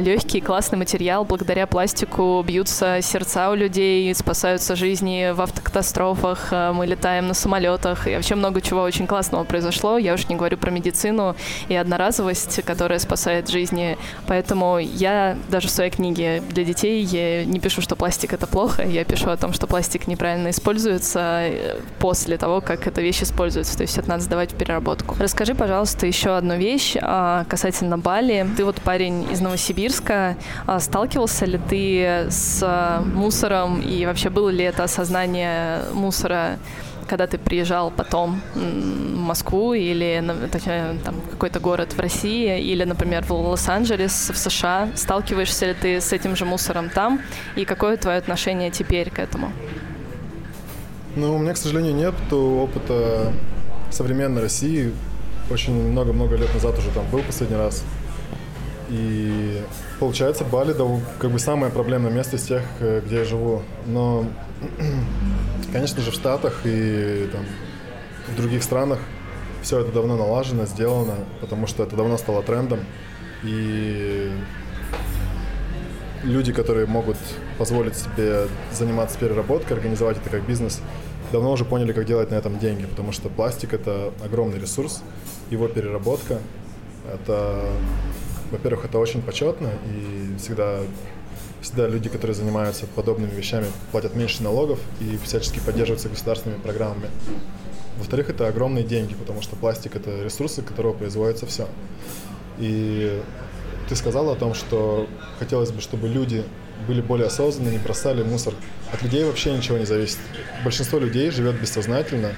легкий, 0.00 0.40
классный 0.40 0.78
материал. 0.78 1.24
Благодаря 1.24 1.66
пластику 1.66 2.42
бьются 2.46 3.00
сердца 3.02 3.50
у 3.50 3.54
людей, 3.54 4.12
спасаются 4.14 4.76
жизни 4.76 5.32
в 5.32 5.40
автокатастрофах, 5.40 6.48
э, 6.50 6.72
мы 6.72 6.86
летаем 6.86 7.28
на 7.28 7.34
самолетах, 7.34 8.06
и 8.06 8.14
вообще 8.14 8.34
много 8.34 8.60
чего 8.60 8.82
очень 8.82 9.06
классного 9.06 9.44
произошло. 9.44 9.98
Я 9.98 10.14
уж 10.14 10.28
не 10.28 10.36
говорю 10.36 10.56
про 10.56 10.70
медицину 10.70 11.36
и 11.68 11.74
одноразовость, 11.74 12.62
которая 12.64 12.98
спасает 12.98 13.48
жизни. 13.48 13.98
Поэтому 14.26 14.78
я 14.78 15.36
даже 15.48 15.68
в 15.68 15.70
своей 15.70 15.90
книге 15.90 16.42
для 16.48 16.64
детей 16.64 17.02
я 17.04 17.44
не 17.44 17.60
пишу, 17.60 17.80
что 17.80 17.96
пластик 17.96 18.32
это 18.32 18.46
плохо, 18.46 18.82
я 18.82 19.04
пишу 19.04 19.30
о 19.30 19.36
том, 19.36 19.52
что 19.52 19.66
пластик 19.66 20.06
неправильно 20.06 20.50
используется 20.50 21.20
э, 21.20 21.80
после 21.98 22.36
того, 22.36 22.60
как 22.60 22.86
эта 22.86 23.00
вещь 23.00 23.22
используется. 23.22 23.76
То 23.76 23.82
есть 23.82 23.98
это 23.98 24.08
надо 24.08 24.22
сдавать 24.22 24.52
в 24.52 24.56
переработку. 24.56 25.16
Расскажи, 25.18 25.54
пожалуйста, 25.54 25.99
еще 26.06 26.36
одну 26.36 26.56
вещь 26.56 26.96
а, 27.00 27.44
касательно 27.48 27.98
Бали. 27.98 28.46
Ты 28.56 28.64
вот 28.64 28.80
парень 28.80 29.30
из 29.30 29.40
Новосибирска. 29.40 30.36
А, 30.66 30.80
Сталкивался 30.80 31.46
ли 31.46 31.58
ты 31.68 32.26
с 32.30 32.60
а, 32.62 33.02
мусором 33.02 33.80
и 33.80 34.06
вообще 34.06 34.30
было 34.30 34.48
ли 34.48 34.64
это 34.64 34.84
осознание 34.84 35.82
мусора 35.92 36.58
когда 37.08 37.26
ты 37.26 37.38
приезжал 37.38 37.90
потом 37.90 38.40
в 38.54 38.58
Москву 38.60 39.74
или 39.74 40.22
точнее, 40.52 40.96
там, 41.04 41.16
какой-то 41.28 41.58
город 41.58 41.92
в 41.92 41.98
России 41.98 42.60
или, 42.60 42.84
например, 42.84 43.24
в 43.24 43.32
Лос-Анджелес, 43.32 44.30
в 44.32 44.36
США, 44.36 44.90
сталкиваешься 44.94 45.66
ли 45.66 45.74
ты 45.74 46.00
с 46.00 46.12
этим 46.12 46.36
же 46.36 46.44
мусором 46.44 46.88
там 46.88 47.20
и 47.56 47.64
какое 47.64 47.96
твое 47.96 48.16
отношение 48.16 48.70
теперь 48.70 49.10
к 49.10 49.18
этому? 49.18 49.52
Ну, 51.16 51.34
у 51.34 51.38
меня, 51.38 51.54
к 51.54 51.56
сожалению, 51.56 51.96
нет 51.96 52.14
опыта 52.32 53.32
современной 53.90 54.42
России. 54.42 54.92
Очень 55.50 55.74
много-много 55.74 56.36
лет 56.36 56.52
назад 56.54 56.78
уже 56.78 56.90
там 56.90 57.04
был 57.10 57.22
последний 57.22 57.56
раз. 57.56 57.82
И 58.88 59.62
получается, 59.98 60.44
Бали 60.44 60.72
да, 60.72 60.84
как 61.18 61.30
бы 61.32 61.38
самое 61.38 61.72
проблемное 61.72 62.10
место 62.10 62.36
из 62.36 62.42
тех, 62.42 62.62
э, 62.78 63.02
где 63.04 63.16
я 63.16 63.24
живу. 63.24 63.62
Но, 63.86 64.26
конечно 65.72 66.02
же, 66.02 66.12
в 66.12 66.14
Штатах 66.14 66.60
и 66.64 67.28
там, 67.32 67.44
в 68.28 68.36
других 68.36 68.62
странах 68.62 69.00
все 69.62 69.80
это 69.80 69.92
давно 69.92 70.16
налажено, 70.16 70.66
сделано, 70.66 71.14
потому 71.40 71.66
что 71.66 71.82
это 71.82 71.96
давно 71.96 72.16
стало 72.16 72.42
трендом. 72.42 72.80
И 73.42 74.30
люди, 76.22 76.52
которые 76.52 76.86
могут 76.86 77.16
позволить 77.58 77.96
себе 77.96 78.46
заниматься 78.72 79.18
переработкой, 79.18 79.76
организовать 79.76 80.18
это 80.18 80.30
как 80.30 80.46
бизнес, 80.46 80.80
давно 81.32 81.52
уже 81.52 81.64
поняли, 81.64 81.92
как 81.92 82.06
делать 82.06 82.30
на 82.30 82.34
этом 82.36 82.58
деньги, 82.58 82.86
потому 82.86 83.12
что 83.12 83.28
пластик— 83.28 83.72
это 83.74 84.12
огромный 84.24 84.58
ресурс, 84.58 85.02
его 85.50 85.68
переработка— 85.68 86.38
это, 87.12 87.70
во-первых, 88.50 88.84
это 88.84 88.98
очень 88.98 89.22
почетно, 89.22 89.70
и 89.86 90.36
всегда, 90.38 90.80
всегда 91.60 91.88
люди, 91.88 92.08
которые 92.08 92.34
занимаются 92.34 92.86
подобными 92.94 93.30
вещами, 93.30 93.66
платят 93.90 94.14
меньше 94.14 94.42
налогов 94.42 94.78
и 95.00 95.18
всячески 95.24 95.60
поддерживаются 95.60 96.08
государственными 96.08 96.60
программами. 96.60 97.10
Во-вторых, 97.98 98.30
это 98.30 98.48
огромные 98.48 98.84
деньги, 98.84 99.14
потому 99.14 99.42
что 99.42 99.56
пластик— 99.56 99.96
это 99.96 100.22
ресурсы, 100.22 100.62
которого 100.62 100.92
производится 100.92 101.46
все. 101.46 101.68
И 102.58 103.20
ты 103.88 103.96
сказала 103.96 104.32
о 104.32 104.36
том, 104.36 104.54
что 104.54 105.08
хотелось 105.38 105.72
бы, 105.72 105.80
чтобы 105.80 106.08
люди 106.08 106.44
были 106.86 107.00
более 107.02 107.26
осознанны, 107.26 107.70
не 107.70 107.78
бросали 107.78 108.22
мусор. 108.22 108.54
От 108.92 109.02
людей 109.02 109.24
вообще 109.24 109.52
ничего 109.52 109.78
не 109.78 109.84
зависит. 109.84 110.18
Большинство 110.64 110.98
людей 110.98 111.30
живет 111.30 111.60
бессознательно 111.60 112.32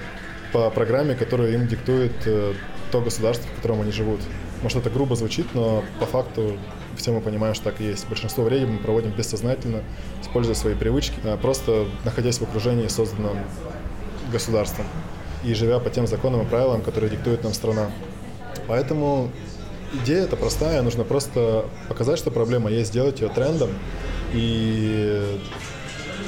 по 0.51 0.69
программе, 0.69 1.15
которую 1.15 1.53
им 1.53 1.67
диктует 1.67 2.11
э, 2.25 2.53
то 2.93 3.01
государство, 3.01 3.49
в 3.49 3.55
котором 3.55 3.81
они 3.81 3.91
живут. 3.91 4.19
Может, 4.61 4.77
это 4.77 4.91
грубо 4.91 5.15
звучит, 5.15 5.47
но 5.55 5.83
по 5.99 6.05
факту 6.05 6.57
все 6.95 7.11
мы 7.11 7.21
понимаем, 7.21 7.55
что 7.55 7.71
так 7.71 7.81
и 7.81 7.85
есть. 7.85 8.07
Большинство 8.07 8.43
времени 8.43 8.73
мы 8.73 8.77
проводим 8.77 9.09
бессознательно, 9.09 9.81
используя 10.21 10.53
свои 10.53 10.75
привычки, 10.75 11.15
а 11.23 11.35
просто 11.37 11.87
находясь 12.05 12.37
в 12.37 12.43
окружении, 12.43 12.87
созданном 12.87 13.39
государством 14.31 14.85
и 15.43 15.55
живя 15.55 15.79
по 15.79 15.89
тем 15.89 16.05
законам 16.05 16.43
и 16.43 16.45
правилам, 16.45 16.83
которые 16.83 17.09
диктует 17.09 17.43
нам 17.43 17.55
страна. 17.55 17.89
Поэтому 18.67 19.31
идея 20.03 20.25
это 20.25 20.35
простая, 20.35 20.83
нужно 20.83 21.03
просто 21.03 21.65
показать, 21.89 22.19
что 22.19 22.29
проблема 22.29 22.69
есть, 22.69 22.89
сделать 22.89 23.21
ее 23.21 23.29
трендом, 23.29 23.71
и 24.33 25.39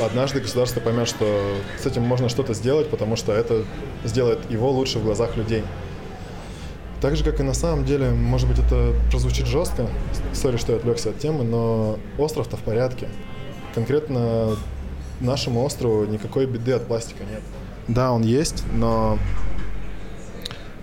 однажды 0.01 0.39
государство 0.39 0.79
поймет, 0.79 1.07
что 1.07 1.57
с 1.79 1.85
этим 1.85 2.01
можно 2.01 2.27
что-то 2.27 2.55
сделать, 2.55 2.89
потому 2.89 3.15
что 3.17 3.33
это 3.33 3.65
сделает 4.03 4.49
его 4.49 4.71
лучше 4.71 4.97
в 4.97 5.03
глазах 5.03 5.37
людей. 5.37 5.63
Так 7.01 7.15
же, 7.15 7.23
как 7.23 7.39
и 7.39 7.43
на 7.43 7.53
самом 7.53 7.85
деле, 7.85 8.11
может 8.11 8.47
быть, 8.47 8.59
это 8.59 8.93
прозвучит 9.11 9.45
жестко, 9.45 9.87
сори, 10.33 10.57
что 10.57 10.71
я 10.71 10.77
отвлекся 10.77 11.09
от 11.09 11.19
темы, 11.19 11.43
но 11.43 11.99
остров-то 12.17 12.57
в 12.57 12.61
порядке. 12.61 13.09
Конкретно 13.73 14.55
нашему 15.19 15.63
острову 15.63 16.05
никакой 16.05 16.45
беды 16.45 16.71
от 16.71 16.87
пластика 16.87 17.23
нет. 17.23 17.41
Да, 17.87 18.11
он 18.11 18.23
есть, 18.23 18.63
но 18.73 19.19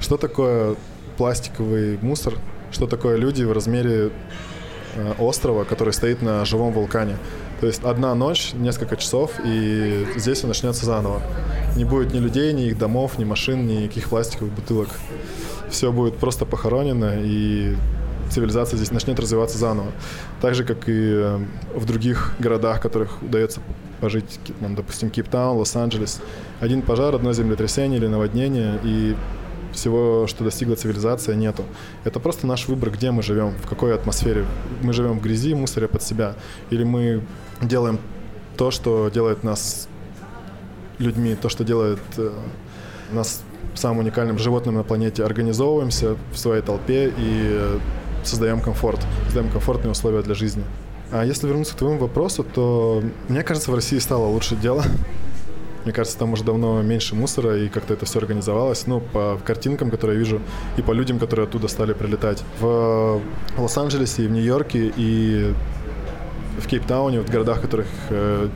что 0.01 0.17
такое 0.17 0.77
пластиковый 1.17 1.99
мусор? 2.03 2.35
Что 2.71 2.87
такое 2.87 3.17
люди 3.17 3.45
в 3.45 3.53
размере 3.53 4.11
э, 4.95 5.15
острова, 5.19 5.65
который 5.65 5.93
стоит 5.93 6.23
на 6.23 6.45
живом 6.45 6.73
вулкане? 6.73 7.17
То 7.61 7.67
есть 7.67 7.85
одна 7.85 8.15
ночь, 8.15 8.53
несколько 8.55 8.97
часов, 8.97 9.33
и 9.45 10.07
здесь 10.17 10.43
он 10.43 10.49
начнется 10.49 10.85
заново. 10.85 11.23
Не 11.77 11.85
будет 11.85 12.13
ни 12.13 12.19
людей, 12.19 12.53
ни 12.53 12.67
их 12.67 12.79
домов, 12.79 13.19
ни 13.19 13.25
машин, 13.25 13.67
ни 13.67 13.75
никаких 13.75 14.09
пластиковых 14.09 14.53
бутылок. 14.53 14.89
Все 15.73 15.91
будет 15.91 16.19
просто 16.19 16.45
похоронено, 16.45 17.15
и 17.17 17.75
цивилизация 18.31 18.77
здесь 18.77 18.91
начнет 18.91 19.19
развиваться 19.19 19.57
заново. 19.57 19.91
Так 20.43 20.55
же, 20.55 20.65
как 20.65 20.87
и 20.87 20.93
э, 20.93 21.39
в 21.75 21.87
других 21.87 22.35
городах, 22.39 22.79
в 22.79 22.83
которых 22.83 23.23
удается 23.23 23.61
пожить, 24.03 24.39
допустим, 24.61 25.09
Кейптаун, 25.09 25.57
Лос-Анджелес. 25.57 26.21
Один 26.61 26.83
пожар, 26.83 27.15
одно 27.15 27.33
землетрясение 27.33 27.99
или 27.99 28.07
наводнение, 28.07 28.79
и 28.85 29.17
всего, 29.73 30.27
что 30.27 30.45
достигла 30.45 30.77
цивилизация, 30.77 31.37
нету. 31.37 31.65
Это 32.05 32.21
просто 32.21 32.47
наш 32.47 32.69
выбор, 32.69 32.91
где 32.91 33.11
мы 33.11 33.23
живем, 33.23 33.55
в 33.63 33.67
какой 33.67 33.95
атмосфере. 33.95 34.45
Мы 34.83 34.93
живем 34.93 35.19
в 35.19 35.23
грязи, 35.23 35.55
мусоре 35.55 35.89
под 35.89 36.03
себя, 36.03 36.35
или 36.69 36.85
мы 36.85 37.23
делаем 37.63 37.99
то, 38.59 38.71
что 38.71 39.09
делает 39.09 39.43
нас 39.43 39.89
людьми, 40.99 41.35
то, 41.35 41.49
что 41.49 41.65
делает 41.65 42.01
э, 42.19 42.31
нас 43.13 43.43
самым 43.75 44.01
уникальным 44.01 44.39
животным 44.39 44.75
на 44.75 44.83
планете, 44.83 45.25
организовываемся 45.25 46.17
в 46.33 46.39
своей 46.39 46.63
толпе 46.63 47.13
и 47.17 47.79
создаем 48.25 48.61
комфорт, 48.61 49.01
создаем 49.27 49.51
комфортные 49.51 49.93
условия 49.93 50.23
для 50.23 50.35
жизни. 50.35 50.65
А 51.11 51.25
если 51.25 51.47
вернуться 51.47 51.75
к 51.75 51.77
твоему 51.77 51.99
вопросу, 51.99 52.43
то 52.43 53.03
мне 53.29 53.43
кажется, 53.43 53.71
в 53.71 53.75
России 53.75 53.99
стало 53.99 54.27
лучше 54.27 54.57
дело. 54.57 54.83
Мне 55.85 55.93
кажется, 55.93 56.17
там 56.17 56.33
уже 56.33 56.45
давно 56.45 56.81
меньше 56.81 57.17
мусора, 57.17 57.59
и 57.59 57.69
как-то 57.69 57.95
это 57.95 58.07
все 58.07 58.21
организовалось. 58.21 58.87
Ну, 58.87 59.01
по 59.01 59.39
картинкам, 59.45 59.91
которые 59.91 60.17
я 60.17 60.21
вижу, 60.21 60.41
и 60.77 60.83
по 60.83 60.93
людям, 60.93 61.19
которые 61.19 61.45
оттуда 61.45 61.67
стали 61.67 61.93
прилетать. 61.93 62.45
В 62.61 63.21
Лос-Анджелесе 63.59 64.25
и 64.25 64.29
в 64.29 64.31
Нью-Йорке, 64.31 64.93
и 64.97 65.53
в 66.61 66.69
Кейптауне, 66.69 67.21
в 67.21 67.29
городах, 67.29 67.59
в 67.59 67.63
которых 67.63 67.89
э, 68.11 68.49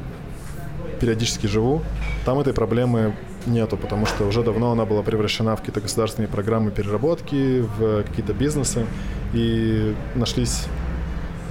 периодически 1.00 1.46
живу, 1.46 1.82
там 2.24 2.38
этой 2.38 2.52
проблемы 2.52 3.16
нету, 3.46 3.76
потому 3.76 4.06
что 4.06 4.26
уже 4.26 4.42
давно 4.42 4.72
она 4.72 4.84
была 4.84 5.02
превращена 5.02 5.56
в 5.56 5.60
какие-то 5.60 5.80
государственные 5.80 6.28
программы 6.28 6.70
переработки, 6.70 7.60
в 7.78 8.02
какие-то 8.04 8.32
бизнесы, 8.32 8.86
и 9.32 9.94
нашлись 10.14 10.66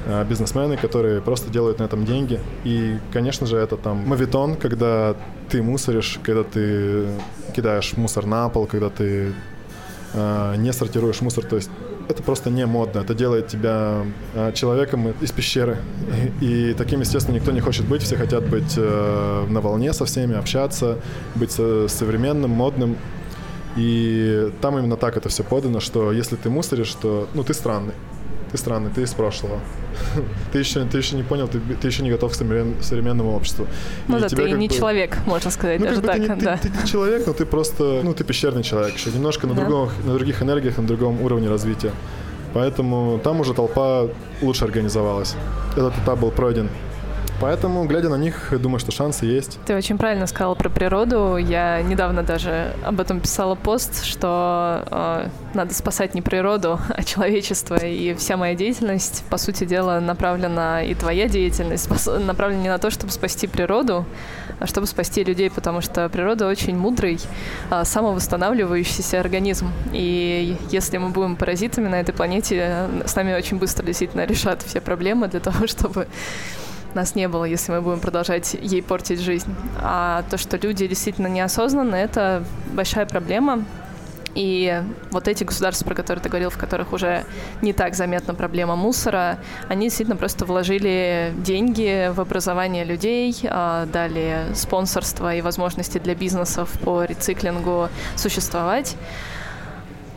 Э, 0.07 0.23
бизнесмены, 0.23 0.77
которые 0.77 1.19
просто 1.19 1.49
делают 1.49 1.79
на 1.79 1.85
этом 1.85 2.05
деньги. 2.05 2.39
И, 2.63 2.99
конечно 3.11 3.47
же, 3.47 3.57
это 3.57 3.75
там 3.75 4.07
мавитон, 4.07 4.55
когда 4.55 5.15
ты 5.49 5.63
мусоришь, 5.63 6.19
когда 6.23 6.43
ты 6.43 7.07
кидаешь 7.55 7.97
мусор 7.97 8.27
на 8.27 8.47
пол, 8.49 8.67
когда 8.67 8.91
ты 8.91 9.33
э, 10.13 10.55
не 10.57 10.71
сортируешь 10.73 11.21
мусор. 11.21 11.45
То 11.45 11.55
есть 11.55 11.71
это 12.09 12.23
просто 12.23 12.49
не 12.49 12.65
модно. 12.65 12.99
Это 12.99 13.13
делает 13.13 13.47
тебя 13.47 14.05
э, 14.33 14.51
человеком 14.53 15.13
из 15.21 15.31
пещеры. 15.31 15.77
И, 16.41 16.73
таким, 16.77 17.01
естественно, 17.01 17.35
никто 17.35 17.51
не 17.51 17.61
хочет 17.61 17.85
быть. 17.85 18.01
Все 18.03 18.15
хотят 18.15 18.47
быть 18.47 18.75
э, 18.77 19.45
на 19.49 19.61
волне 19.61 19.93
со 19.93 20.05
всеми, 20.05 20.35
общаться, 20.35 20.99
быть 21.35 21.51
со, 21.51 21.87
современным, 21.87 22.51
модным. 22.51 22.97
И 23.77 24.51
там 24.61 24.77
именно 24.77 24.95
так 24.95 25.17
это 25.17 25.29
все 25.29 25.43
подано, 25.43 25.79
что 25.79 26.11
если 26.11 26.35
ты 26.35 26.49
мусоришь, 26.49 26.93
то 26.93 27.27
ну 27.33 27.43
ты 27.43 27.53
странный 27.53 27.93
ты 28.55 28.61
странный, 28.61 28.89
ты 28.89 29.01
из 29.01 29.13
прошлого. 29.13 29.59
ты, 30.51 30.59
еще, 30.59 30.85
ты 30.85 30.97
еще 30.97 31.15
не 31.15 31.23
понял, 31.23 31.47
ты, 31.47 31.59
ты 31.59 31.87
еще 31.87 32.03
не 32.03 32.09
готов 32.09 32.31
к 32.31 32.35
современному 32.35 33.35
обществу. 33.35 33.67
Ну 34.07 34.17
и 34.17 34.21
да, 34.21 34.29
ты 34.29 34.51
не 34.51 34.67
бы... 34.67 34.73
человек, 34.73 35.17
можно 35.25 35.51
сказать, 35.51 35.79
ну, 35.79 35.87
даже 35.87 36.01
так. 36.01 36.17
Ты, 36.17 36.27
да. 36.27 36.57
ты, 36.57 36.69
ты, 36.69 36.69
ты 36.69 36.81
не 36.81 36.87
человек, 36.87 37.27
но 37.27 37.33
ты 37.33 37.45
просто, 37.45 38.01
ну, 38.03 38.13
ты 38.13 38.23
пещерный 38.23 38.63
человек 38.63 38.95
еще, 38.95 39.11
немножко 39.11 39.47
на, 39.47 39.53
да. 39.53 39.61
другом, 39.61 39.89
на 40.05 40.13
других 40.13 40.41
энергиях, 40.41 40.77
на 40.77 40.87
другом 40.87 41.21
уровне 41.21 41.49
развития. 41.49 41.91
Поэтому 42.53 43.19
там 43.23 43.41
уже 43.41 43.53
толпа 43.53 44.07
лучше 44.41 44.63
организовалась. 44.63 45.35
Этот 45.73 45.93
этап 45.97 46.19
был 46.19 46.31
пройден. 46.31 46.69
Поэтому, 47.41 47.85
глядя 47.85 48.09
на 48.09 48.15
них, 48.15 48.53
думаю, 48.59 48.79
что 48.79 48.91
шансы 48.91 49.25
есть. 49.25 49.59
Ты 49.65 49.75
очень 49.75 49.97
правильно 49.97 50.25
сказала 50.25 50.55
про 50.55 50.69
природу. 50.69 51.37
Я 51.37 51.81
недавно 51.81 52.23
даже 52.23 52.73
об 52.83 52.99
этом 52.99 53.19
писала 53.19 53.55
пост, 53.55 54.03
что 54.03 54.83
э, 54.89 55.27
надо 55.53 55.73
спасать 55.73 56.13
не 56.13 56.21
природу, 56.21 56.79
а 56.89 57.03
человечество. 57.03 57.75
И 57.75 58.13
вся 58.13 58.37
моя 58.37 58.55
деятельность, 58.55 59.23
по 59.29 59.37
сути 59.37 59.65
дела, 59.65 59.99
направлена, 59.99 60.81
и 60.83 60.93
твоя 60.95 61.27
деятельность 61.27 61.89
направлена 62.07 62.61
не 62.61 62.69
на 62.69 62.77
то, 62.77 62.89
чтобы 62.89 63.11
спасти 63.11 63.47
природу, 63.47 64.05
а 64.59 64.67
чтобы 64.67 64.87
спасти 64.87 65.23
людей, 65.23 65.49
потому 65.49 65.81
что 65.81 66.07
природа 66.09 66.47
очень 66.47 66.77
мудрый, 66.77 67.19
э, 67.69 67.83
самовосстанавливающийся 67.83 69.19
организм. 69.19 69.71
И 69.91 70.57
если 70.71 70.97
мы 70.97 71.09
будем 71.09 71.35
паразитами 71.35 71.89
на 71.89 71.99
этой 71.99 72.13
планете, 72.13 72.87
с 73.05 73.15
нами 73.15 73.33
очень 73.33 73.57
быстро 73.57 73.85
действительно 73.85 74.25
решат 74.25 74.63
все 74.63 74.79
проблемы 74.79 75.27
для 75.27 75.41
того, 75.41 75.67
чтобы 75.67 76.07
нас 76.95 77.15
не 77.15 77.27
было, 77.27 77.45
если 77.45 77.71
мы 77.71 77.81
будем 77.81 77.99
продолжать 77.99 78.55
ей 78.59 78.81
портить 78.81 79.19
жизнь. 79.19 79.53
А 79.81 80.23
то, 80.29 80.37
что 80.37 80.57
люди 80.57 80.87
действительно 80.87 81.27
неосознанны, 81.27 81.95
это 81.95 82.43
большая 82.73 83.05
проблема. 83.05 83.65
И 84.35 84.83
вот 85.11 85.29
эти 85.29 85.45
государства, 85.45 85.85
про 85.85 85.95
которые 85.95 86.21
ты 86.21 86.27
говорил, 86.29 86.49
в 86.49 86.57
которых 86.57 86.91
уже 86.91 87.23
не 87.61 87.71
так 87.71 87.95
заметна 87.95 88.33
проблема 88.33 88.75
мусора, 88.75 89.39
они 89.69 89.85
действительно 89.85 90.17
просто 90.17 90.45
вложили 90.45 91.33
деньги 91.37 92.11
в 92.13 92.19
образование 92.19 92.83
людей, 92.83 93.33
а, 93.45 93.85
дали 93.85 94.47
спонсорство 94.53 95.33
и 95.33 95.41
возможности 95.41 95.99
для 95.99 96.15
бизнесов 96.15 96.69
по 96.83 97.05
рециклингу 97.05 97.87
существовать. 98.17 98.97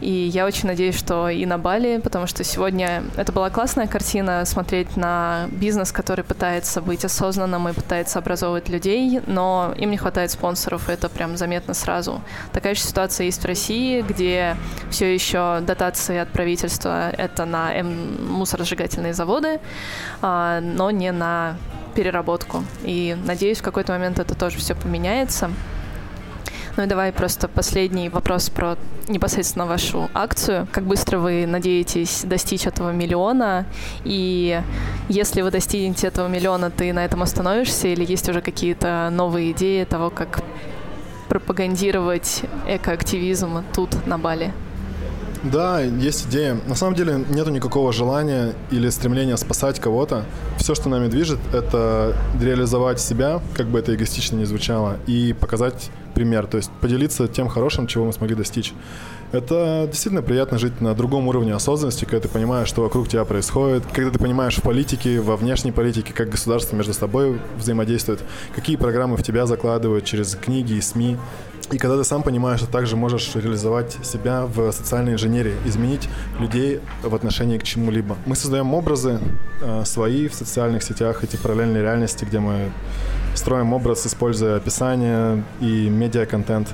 И 0.00 0.10
я 0.10 0.46
очень 0.46 0.68
надеюсь, 0.68 0.96
что 0.96 1.28
и 1.28 1.44
на 1.46 1.58
Бали, 1.58 1.98
потому 1.98 2.26
что 2.26 2.44
сегодня 2.44 3.02
это 3.16 3.32
была 3.32 3.50
классная 3.50 3.86
картина 3.86 4.44
смотреть 4.44 4.96
на 4.96 5.48
бизнес, 5.50 5.92
который 5.92 6.24
пытается 6.24 6.80
быть 6.80 7.04
осознанным 7.04 7.68
и 7.68 7.72
пытается 7.72 8.18
образовывать 8.18 8.68
людей, 8.68 9.20
но 9.26 9.74
им 9.76 9.90
не 9.90 9.96
хватает 9.96 10.30
спонсоров, 10.30 10.88
и 10.88 10.92
это 10.92 11.08
прям 11.08 11.36
заметно 11.36 11.74
сразу. 11.74 12.20
Такая 12.52 12.74
же 12.74 12.80
ситуация 12.80 13.24
есть 13.24 13.42
в 13.42 13.46
России, 13.46 14.02
где 14.02 14.56
все 14.90 15.12
еще 15.12 15.60
дотации 15.62 16.18
от 16.18 16.28
правительства 16.30 17.10
это 17.10 17.44
на 17.44 17.72
мусоросжигательные 17.82 19.14
заводы, 19.14 19.60
а, 20.22 20.60
но 20.60 20.90
не 20.90 21.12
на 21.12 21.56
переработку. 21.94 22.64
И 22.84 23.16
надеюсь, 23.24 23.58
в 23.58 23.62
какой-то 23.62 23.92
момент 23.92 24.18
это 24.20 24.34
тоже 24.36 24.58
все 24.58 24.74
поменяется. 24.74 25.50
Ну 26.78 26.84
и 26.84 26.86
давай 26.86 27.10
просто 27.10 27.48
последний 27.48 28.08
вопрос 28.08 28.50
про 28.50 28.76
непосредственно 29.08 29.66
вашу 29.66 30.08
акцию. 30.14 30.68
Как 30.70 30.84
быстро 30.84 31.18
вы 31.18 31.44
надеетесь 31.44 32.22
достичь 32.22 32.68
этого 32.68 32.92
миллиона? 32.92 33.66
И 34.04 34.62
если 35.08 35.42
вы 35.42 35.50
достигнете 35.50 36.06
этого 36.06 36.28
миллиона, 36.28 36.70
ты 36.70 36.92
на 36.92 37.04
этом 37.04 37.24
остановишься 37.24 37.88
или 37.88 38.04
есть 38.04 38.28
уже 38.28 38.40
какие-то 38.42 39.08
новые 39.10 39.50
идеи 39.50 39.82
того, 39.82 40.10
как 40.10 40.40
пропагандировать 41.28 42.42
экоактивизм 42.68 43.64
тут, 43.74 44.06
на 44.06 44.16
Бали? 44.16 44.52
Да, 45.42 45.80
есть 45.80 46.26
идея. 46.28 46.58
На 46.66 46.74
самом 46.76 46.94
деле 46.94 47.24
нету 47.28 47.50
никакого 47.50 47.92
желания 47.92 48.54
или 48.70 48.88
стремления 48.90 49.36
спасать 49.36 49.80
кого-то. 49.80 50.24
Все, 50.58 50.74
что 50.76 50.88
нами 50.88 51.08
движет, 51.08 51.38
это 51.52 52.16
реализовать 52.40 53.00
себя, 53.00 53.40
как 53.56 53.66
бы 53.66 53.78
это 53.80 53.94
эгоистично 53.94 54.36
не 54.36 54.44
звучало, 54.44 54.96
и 55.06 55.32
показать 55.32 55.90
пример, 56.14 56.46
то 56.46 56.56
есть 56.56 56.70
поделиться 56.80 57.28
тем 57.28 57.48
хорошим, 57.48 57.86
чего 57.86 58.04
мы 58.04 58.12
смогли 58.12 58.34
достичь. 58.34 58.72
Это 59.30 59.86
действительно 59.86 60.22
приятно 60.22 60.58
жить 60.58 60.80
на 60.80 60.94
другом 60.94 61.28
уровне 61.28 61.54
осознанности, 61.54 62.04
когда 62.04 62.20
ты 62.20 62.28
понимаешь, 62.28 62.68
что 62.68 62.82
вокруг 62.82 63.08
тебя 63.08 63.24
происходит, 63.24 63.84
когда 63.92 64.10
ты 64.10 64.18
понимаешь 64.18 64.56
в 64.56 64.62
политике, 64.62 65.20
во 65.20 65.36
внешней 65.36 65.72
политике, 65.72 66.14
как 66.14 66.30
государство 66.30 66.76
между 66.76 66.94
собой 66.94 67.38
взаимодействует, 67.56 68.20
какие 68.54 68.76
программы 68.76 69.16
в 69.16 69.22
тебя 69.22 69.44
закладывают 69.46 70.04
через 70.04 70.34
книги 70.34 70.74
и 70.74 70.80
СМИ. 70.80 71.18
И 71.70 71.76
когда 71.76 71.98
ты 71.98 72.04
сам 72.04 72.22
понимаешь, 72.22 72.60
что 72.60 72.70
также 72.70 72.96
можешь 72.96 73.34
реализовать 73.34 73.98
себя 74.02 74.46
в 74.46 74.72
социальной 74.72 75.12
инженерии, 75.12 75.54
изменить 75.66 76.08
людей 76.38 76.80
в 77.02 77.14
отношении 77.14 77.58
к 77.58 77.62
чему-либо. 77.62 78.16
Мы 78.24 78.34
создаем 78.34 78.72
образы 78.72 79.20
э, 79.60 79.84
свои 79.84 80.28
в 80.28 80.34
социальных 80.34 80.82
сетях, 80.82 81.22
эти 81.22 81.36
параллельные 81.36 81.82
реальности, 81.82 82.24
где 82.24 82.38
мы 82.40 82.72
строим 83.34 83.72
образ, 83.72 84.06
используя 84.06 84.56
описание 84.56 85.44
и 85.60 85.88
медиа-контент. 85.88 86.68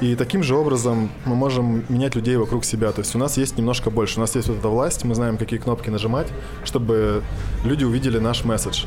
И 0.00 0.16
таким 0.16 0.42
же 0.42 0.56
образом 0.56 1.10
мы 1.24 1.36
можем 1.36 1.84
менять 1.88 2.16
людей 2.16 2.36
вокруг 2.36 2.64
себя. 2.64 2.90
То 2.90 3.02
есть 3.02 3.14
у 3.14 3.18
нас 3.18 3.36
есть 3.36 3.56
немножко 3.56 3.88
больше. 3.90 4.18
У 4.18 4.20
нас 4.20 4.34
есть 4.34 4.48
вот 4.48 4.58
эта 4.58 4.68
власть, 4.68 5.04
мы 5.04 5.14
знаем, 5.14 5.36
какие 5.36 5.60
кнопки 5.60 5.90
нажимать, 5.90 6.26
чтобы 6.64 7.22
люди 7.64 7.84
увидели 7.84 8.18
наш 8.18 8.44
месседж. 8.44 8.86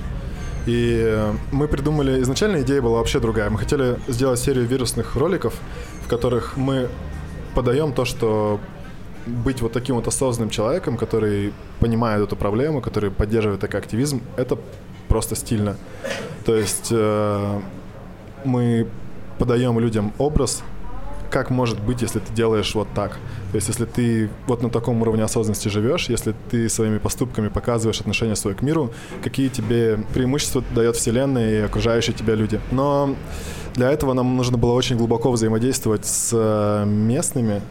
И 0.66 1.32
мы 1.52 1.68
придумали... 1.68 2.22
Изначально 2.22 2.64
идея 2.64 2.82
была 2.82 2.98
вообще 2.98 3.20
другая. 3.20 3.50
Мы 3.50 3.58
хотели 3.58 3.98
сделать 4.08 4.40
серию 4.40 4.66
вирусных 4.66 5.16
роликов, 5.16 5.54
в 6.04 6.10
которых 6.10 6.58
мы 6.58 6.90
подаем 7.54 7.94
то, 7.94 8.04
что 8.04 8.60
быть 9.26 9.62
вот 9.62 9.72
таким 9.72 9.96
вот 9.96 10.08
осознанным 10.08 10.50
человеком, 10.50 10.98
который 10.98 11.54
понимает 11.80 12.22
эту 12.22 12.36
проблему, 12.36 12.82
который 12.82 13.10
поддерживает 13.10 13.64
экоактивизм, 13.64 14.22
это 14.38 14.58
просто 15.16 15.36
стильно. 15.36 15.78
То 16.46 16.54
есть 16.58 16.90
э, 16.92 17.62
мы 18.44 18.86
подаем 19.40 19.80
людям 19.80 20.12
образ 20.18 20.62
как 21.30 21.50
может 21.50 21.80
быть, 21.82 22.02
если 22.02 22.20
ты 22.20 22.34
делаешь 22.34 22.76
вот 22.76 22.88
так. 22.96 23.12
То 23.52 23.56
есть, 23.56 23.68
если 23.68 23.86
ты 23.86 24.30
вот 24.48 24.62
на 24.62 24.70
таком 24.70 25.02
уровне 25.02 25.24
осознанности 25.24 25.70
живешь, 25.70 26.08
если 26.10 26.34
ты 26.52 26.70
своими 26.70 26.98
поступками 26.98 27.50
показываешь 27.50 28.00
отношение 28.00 28.36
свое 28.36 28.56
к 28.56 28.62
миру, 28.62 28.92
какие 29.24 29.50
тебе 29.50 29.98
преимущества 30.14 30.64
дает 30.74 30.96
Вселенная 30.96 31.50
и 31.52 31.58
окружающие 31.66 32.16
тебя 32.16 32.36
люди. 32.36 32.60
Но 32.72 33.16
для 33.74 33.92
этого 33.92 34.14
нам 34.14 34.38
нужно 34.38 34.58
было 34.58 34.74
очень 34.74 34.98
глубоко 34.98 35.32
взаимодействовать 35.32 36.06
с 36.06 36.30
э, 36.34 36.86
местными 36.86 37.62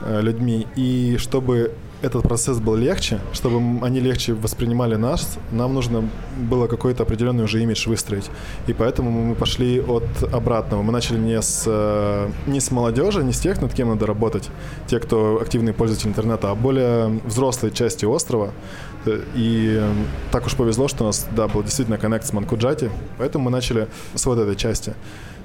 э, 0.00 0.20
людьми, 0.20 0.66
и 0.76 1.16
чтобы 1.18 1.72
этот 2.00 2.22
процесс 2.22 2.58
был 2.60 2.76
легче, 2.76 3.18
чтобы 3.32 3.84
они 3.84 4.00
легче 4.00 4.32
воспринимали 4.34 4.96
нас, 4.96 5.38
нам 5.50 5.74
нужно 5.74 6.08
было 6.36 6.68
какой-то 6.68 7.02
определенный 7.02 7.44
уже 7.44 7.62
имидж 7.62 7.88
выстроить. 7.88 8.30
И 8.68 8.72
поэтому 8.72 9.10
мы 9.10 9.34
пошли 9.34 9.80
от 9.80 10.04
обратного. 10.32 10.82
Мы 10.82 10.92
начали 10.92 11.18
не 11.18 11.42
с, 11.42 11.64
э, 11.66 12.28
не 12.46 12.60
с 12.60 12.70
молодежи, 12.70 13.24
не 13.24 13.32
с 13.32 13.40
тех, 13.40 13.60
над 13.60 13.74
кем 13.74 13.88
надо 13.88 14.06
работать, 14.06 14.48
те, 14.86 15.00
кто 15.00 15.40
активные 15.40 15.74
пользователи 15.74 16.08
интернета, 16.08 16.50
а 16.50 16.54
более 16.54 17.20
взрослой 17.24 17.72
части 17.72 18.04
острова. 18.04 18.52
И 19.34 19.82
так 20.30 20.46
уж 20.46 20.54
повезло, 20.54 20.88
что 20.88 21.04
у 21.04 21.06
нас, 21.06 21.26
да, 21.34 21.48
был 21.48 21.62
действительно 21.62 21.98
коннект 21.98 22.26
с 22.26 22.32
Манкуджати, 22.32 22.90
поэтому 23.18 23.44
мы 23.44 23.50
начали 23.50 23.88
с 24.14 24.26
вот 24.26 24.38
этой 24.38 24.56
части, 24.56 24.94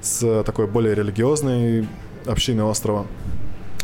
с 0.02 0.44
такой 0.44 0.68
более 0.68 0.96
религиозной 0.96 1.88
общины 2.26 2.63
острова. 2.63 3.06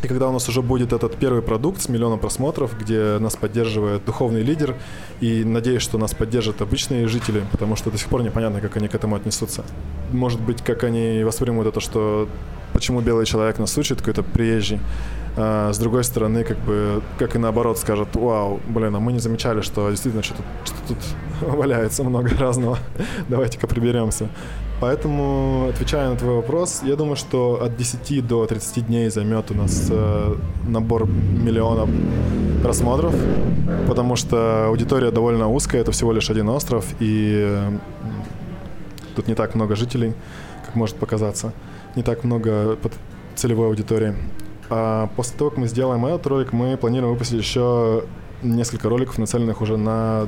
И 0.02 0.08
когда 0.08 0.28
у 0.28 0.32
нас 0.32 0.48
уже 0.48 0.62
будет 0.62 0.92
этот 0.92 1.16
первый 1.16 1.42
продукт 1.42 1.82
с 1.82 1.88
миллионом 1.88 2.18
просмотров, 2.18 2.78
где 2.78 3.18
нас 3.18 3.36
поддерживает 3.36 4.04
духовный 4.04 4.42
лидер, 4.42 4.76
и 5.20 5.44
надеюсь, 5.44 5.82
что 5.82 5.98
нас 5.98 6.14
поддержат 6.14 6.62
обычные 6.62 7.06
жители, 7.06 7.44
потому 7.50 7.76
что 7.76 7.90
до 7.90 7.98
сих 7.98 8.08
пор 8.08 8.22
непонятно, 8.22 8.60
как 8.60 8.76
они 8.76 8.88
к 8.88 8.94
этому 8.94 9.16
отнесутся. 9.16 9.64
Может 10.10 10.40
быть, 10.40 10.62
как 10.62 10.84
они 10.84 11.22
воспримут 11.22 11.66
это, 11.66 11.80
что 11.80 12.28
почему 12.72 13.00
белый 13.00 13.26
человек 13.26 13.58
нас 13.58 13.76
учит, 13.76 13.98
какой-то 13.98 14.22
приезжий. 14.22 14.80
А, 15.36 15.72
с 15.72 15.78
другой 15.78 16.04
стороны, 16.04 16.44
как 16.44 16.58
бы, 16.58 17.02
как 17.18 17.36
и 17.36 17.38
наоборот, 17.38 17.78
скажут, 17.78 18.08
вау, 18.14 18.60
блин, 18.68 18.96
а 18.96 19.00
мы 19.00 19.12
не 19.12 19.18
замечали, 19.18 19.60
что 19.60 19.90
действительно 19.90 20.22
что-то, 20.22 20.42
что 20.64 20.76
тут 20.88 20.98
валяется 21.40 22.04
много 22.04 22.30
разного. 22.38 22.78
Давайте-ка 23.28 23.66
приберемся. 23.66 24.28
Поэтому, 24.80 25.68
отвечая 25.68 26.08
на 26.08 26.16
твой 26.16 26.36
вопрос, 26.36 26.80
я 26.82 26.96
думаю, 26.96 27.16
что 27.16 27.62
от 27.62 27.76
10 27.76 28.26
до 28.26 28.46
30 28.46 28.86
дней 28.86 29.10
займет 29.10 29.50
у 29.50 29.54
нас 29.54 29.88
э, 29.90 30.36
набор 30.66 31.06
миллионов 31.06 31.90
просмотров, 32.62 33.14
потому 33.86 34.16
что 34.16 34.66
аудитория 34.68 35.10
довольно 35.10 35.50
узкая, 35.50 35.82
это 35.82 35.92
всего 35.92 36.12
лишь 36.12 36.30
один 36.30 36.48
остров, 36.48 36.86
и 36.98 37.58
тут 39.14 39.28
не 39.28 39.34
так 39.34 39.54
много 39.54 39.76
жителей, 39.76 40.14
как 40.64 40.74
может 40.74 40.96
показаться, 40.96 41.52
не 41.94 42.02
так 42.02 42.24
много 42.24 42.78
целевой 43.34 43.68
аудитории. 43.68 44.14
А 44.70 45.10
после 45.16 45.36
того, 45.36 45.50
как 45.50 45.58
мы 45.58 45.66
сделаем 45.66 46.06
этот 46.06 46.26
ролик, 46.26 46.52
мы 46.52 46.76
планируем 46.78 47.12
выпустить 47.12 47.38
еще 47.38 48.04
несколько 48.42 48.88
роликов, 48.88 49.18
нацеленных 49.18 49.60
уже 49.60 49.76
на 49.76 50.26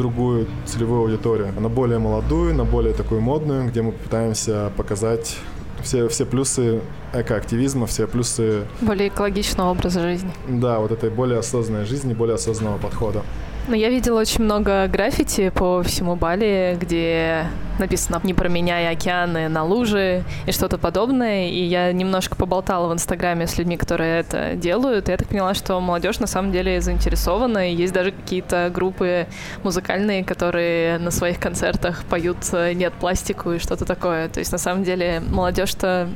другую 0.00 0.46
целевую 0.64 1.02
аудиторию, 1.02 1.52
на 1.58 1.68
более 1.68 1.98
молодую, 1.98 2.54
на 2.54 2.64
более 2.64 2.94
такую 2.94 3.20
модную, 3.20 3.68
где 3.68 3.82
мы 3.82 3.92
пытаемся 3.92 4.72
показать 4.76 5.36
все, 5.82 6.08
все 6.08 6.24
плюсы 6.24 6.80
экоактивизма, 7.12 7.86
все 7.86 8.06
плюсы... 8.06 8.64
Более 8.80 9.08
экологичного 9.08 9.70
образа 9.70 10.00
жизни. 10.00 10.30
Да, 10.48 10.78
вот 10.78 10.92
этой 10.92 11.10
более 11.10 11.38
осознанной 11.38 11.84
жизни, 11.84 12.14
более 12.14 12.34
осознанного 12.34 12.78
подхода. 12.78 13.22
Ну, 13.68 13.74
я 13.74 13.90
видела 13.90 14.20
очень 14.20 14.44
много 14.44 14.86
граффити 14.88 15.50
по 15.50 15.82
всему 15.82 16.16
Бали, 16.16 16.76
где 16.80 17.46
написано 17.80 18.20
«Не 18.22 18.34
променяй 18.34 18.88
океаны 18.90 19.48
на 19.48 19.64
лужи» 19.64 20.24
и 20.46 20.52
что-то 20.52 20.78
подобное. 20.78 21.48
И 21.48 21.64
я 21.64 21.92
немножко 21.92 22.36
поболтала 22.36 22.88
в 22.88 22.92
Инстаграме 22.92 23.46
с 23.46 23.58
людьми, 23.58 23.76
которые 23.76 24.20
это 24.20 24.54
делают. 24.54 25.08
И 25.08 25.12
я 25.12 25.16
так 25.16 25.28
поняла, 25.28 25.54
что 25.54 25.80
молодежь 25.80 26.20
на 26.20 26.26
самом 26.26 26.52
деле 26.52 26.80
заинтересована. 26.80 27.70
И 27.70 27.74
есть 27.74 27.92
даже 27.92 28.12
какие-то 28.12 28.70
группы 28.72 29.26
музыкальные, 29.64 30.24
которые 30.24 30.98
на 30.98 31.10
своих 31.10 31.40
концертах 31.40 32.04
поют 32.04 32.38
«Нет 32.52 32.92
пластику» 32.94 33.52
и 33.52 33.58
что-то 33.58 33.84
такое. 33.84 34.28
То 34.28 34.38
есть 34.38 34.52
на 34.52 34.58
самом 34.58 34.84
деле 34.84 35.20
молодежь-то 35.28 36.08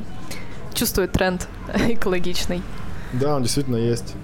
чувствует 0.75 1.13
тренд 1.13 1.49
экологичный. 1.89 2.63
Да, 3.13 3.37
он 3.37 3.43
действительно 3.43 3.77
есть. 3.77 4.15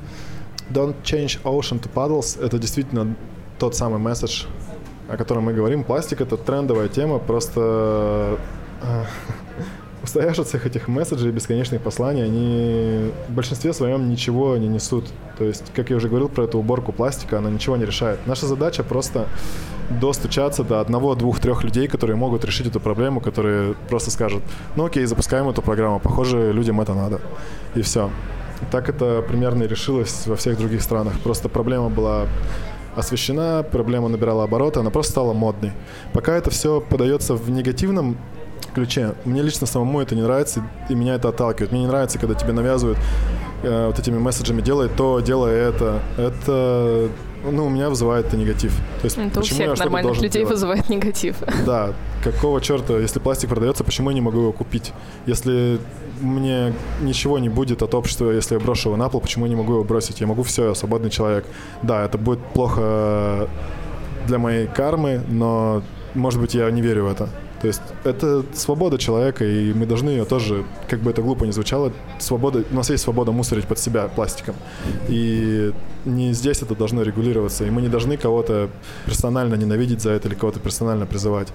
Don't 0.70 0.94
change 1.02 1.42
ocean 1.42 1.80
to 1.80 1.90
puddles— 1.92 2.40
это 2.44 2.58
действительно 2.58 3.16
тот 3.58 3.74
самый 3.74 3.98
месседж, 3.98 4.44
о 5.10 5.16
котором 5.16 5.44
мы 5.44 5.52
говорим. 5.52 5.84
Пластик— 5.84 6.20
это 6.22 6.36
трендовая 6.36 6.88
тема, 6.88 7.18
просто 7.18 8.38
э, 8.82 9.04
устоявшись 10.02 10.40
от 10.40 10.48
всех 10.48 10.66
этих 10.66 10.88
месседжей, 10.88 11.32
бесконечных 11.32 11.82
посланий, 11.82 12.24
они 12.24 13.10
в 13.28 13.32
большинстве 13.32 13.72
своем 13.72 14.08
ничего 14.08 14.56
не 14.56 14.68
несут. 14.68 15.06
То 15.38 15.44
есть, 15.44 15.64
как 15.74 15.90
я 15.90 15.96
уже 15.96 16.08
говорил 16.08 16.28
про 16.28 16.44
эту 16.44 16.58
уборку 16.58 16.92
пластика, 16.92 17.38
она 17.38 17.50
ничего 17.50 17.76
не 17.76 17.84
решает. 17.84 18.18
Наша 18.26 18.46
задача 18.46 18.84
просто 18.84 19.26
достучаться 20.00 20.62
до 20.62 20.80
одного, 20.80 21.14
двух, 21.16 21.40
трех 21.40 21.64
людей, 21.64 21.88
которые 21.88 22.16
могут 22.16 22.44
решить 22.44 22.66
эту 22.66 22.78
проблему, 22.78 23.20
которые 23.20 23.74
просто 23.88 24.10
скажут, 24.10 24.42
ну 24.76 24.84
окей, 24.84 25.04
запускаем 25.06 25.48
эту 25.48 25.62
программу, 25.62 25.98
похоже, 25.98 26.52
людям 26.52 26.80
это 26.80 26.94
надо. 26.94 27.20
И 27.74 27.82
все. 27.82 28.10
Так 28.70 28.88
это 28.88 29.24
примерно 29.26 29.64
и 29.64 29.68
решилось 29.68 30.26
во 30.26 30.36
всех 30.36 30.58
других 30.58 30.82
странах. 30.82 31.14
Просто 31.24 31.48
проблема 31.48 31.88
была 31.88 32.26
освещена, 32.96 33.64
проблема 33.70 34.08
набирала 34.08 34.44
обороты, 34.44 34.80
она 34.80 34.90
просто 34.90 35.12
стала 35.12 35.32
модной. 35.32 35.72
Пока 36.12 36.34
это 36.34 36.50
все 36.50 36.80
подается 36.80 37.34
в 37.34 37.50
негативном 37.50 38.16
ключе, 38.74 39.14
мне 39.24 39.42
лично 39.42 39.66
самому 39.66 40.00
это 40.00 40.14
не 40.14 40.22
нравится, 40.22 40.62
и 40.88 40.94
меня 40.94 41.14
это 41.14 41.28
отталкивает. 41.28 41.72
Мне 41.72 41.82
не 41.82 41.86
нравится, 41.86 42.18
когда 42.18 42.34
тебе 42.34 42.52
навязывают 42.52 42.98
э, 43.62 43.86
вот 43.86 43.98
этими 43.98 44.18
месседжами 44.18 44.60
«делай 44.60 44.88
то, 44.88 45.20
делай 45.20 45.52
это». 45.52 46.00
Это 46.16 47.10
ну, 47.44 47.66
у 47.66 47.68
меня 47.70 47.88
вызывает 47.88 48.26
это 48.26 48.36
негатив. 48.36 48.72
То 49.00 49.04
есть, 49.06 49.16
это 49.16 49.40
почему 49.40 49.60
у 49.60 49.62
всех 49.62 49.78
я 49.78 49.84
нормальных 49.84 50.16
людей 50.20 50.42
делать? 50.42 50.50
вызывает 50.50 50.88
негатив. 50.88 51.36
Да, 51.64 51.94
какого 52.22 52.60
черта, 52.60 52.98
если 52.98 53.18
пластик 53.18 53.48
продается, 53.48 53.82
почему 53.82 54.10
я 54.10 54.14
не 54.14 54.20
могу 54.20 54.40
его 54.40 54.52
купить? 54.52 54.92
Если 55.26 55.78
мне 56.20 56.72
ничего 57.00 57.38
не 57.38 57.48
будет 57.48 57.82
от 57.82 57.94
общества, 57.94 58.30
если 58.30 58.54
я 58.54 58.60
брошу 58.60 58.90
его 58.90 58.96
на 58.96 59.08
пол, 59.08 59.20
почему 59.20 59.46
я 59.46 59.50
не 59.50 59.56
могу 59.56 59.74
его 59.74 59.84
бросить? 59.84 60.20
Я 60.20 60.26
могу 60.26 60.42
все, 60.42 60.68
я 60.68 60.74
свободный 60.74 61.10
человек. 61.10 61.44
Да, 61.82 62.04
это 62.04 62.18
будет 62.18 62.40
плохо 62.54 63.48
для 64.26 64.38
моей 64.38 64.66
кармы, 64.66 65.22
но, 65.28 65.82
может 66.14 66.40
быть, 66.40 66.54
я 66.54 66.70
не 66.70 66.82
верю 66.82 67.04
в 67.04 67.08
это. 67.10 67.28
То 67.60 67.66
есть 67.66 67.82
это 68.04 68.42
свобода 68.54 68.96
человека, 68.96 69.44
и 69.44 69.74
мы 69.74 69.84
должны 69.84 70.08
ее 70.08 70.24
тоже, 70.24 70.64
как 70.88 71.00
бы 71.00 71.10
это 71.10 71.20
глупо 71.20 71.44
ни 71.44 71.50
звучало, 71.50 71.92
свобода, 72.18 72.64
у 72.70 72.74
нас 72.74 72.88
есть 72.88 73.02
свобода 73.02 73.32
мусорить 73.32 73.66
под 73.66 73.78
себя 73.78 74.08
пластиком. 74.08 74.54
И 75.08 75.72
не 76.06 76.32
здесь 76.32 76.62
это 76.62 76.74
должно 76.74 77.02
регулироваться, 77.02 77.66
и 77.66 77.70
мы 77.70 77.82
не 77.82 77.88
должны 77.88 78.16
кого-то 78.16 78.70
персонально 79.04 79.56
ненавидеть 79.56 80.00
за 80.00 80.12
это 80.12 80.28
или 80.28 80.34
кого-то 80.34 80.58
персонально 80.58 81.04
призывать. 81.04 81.48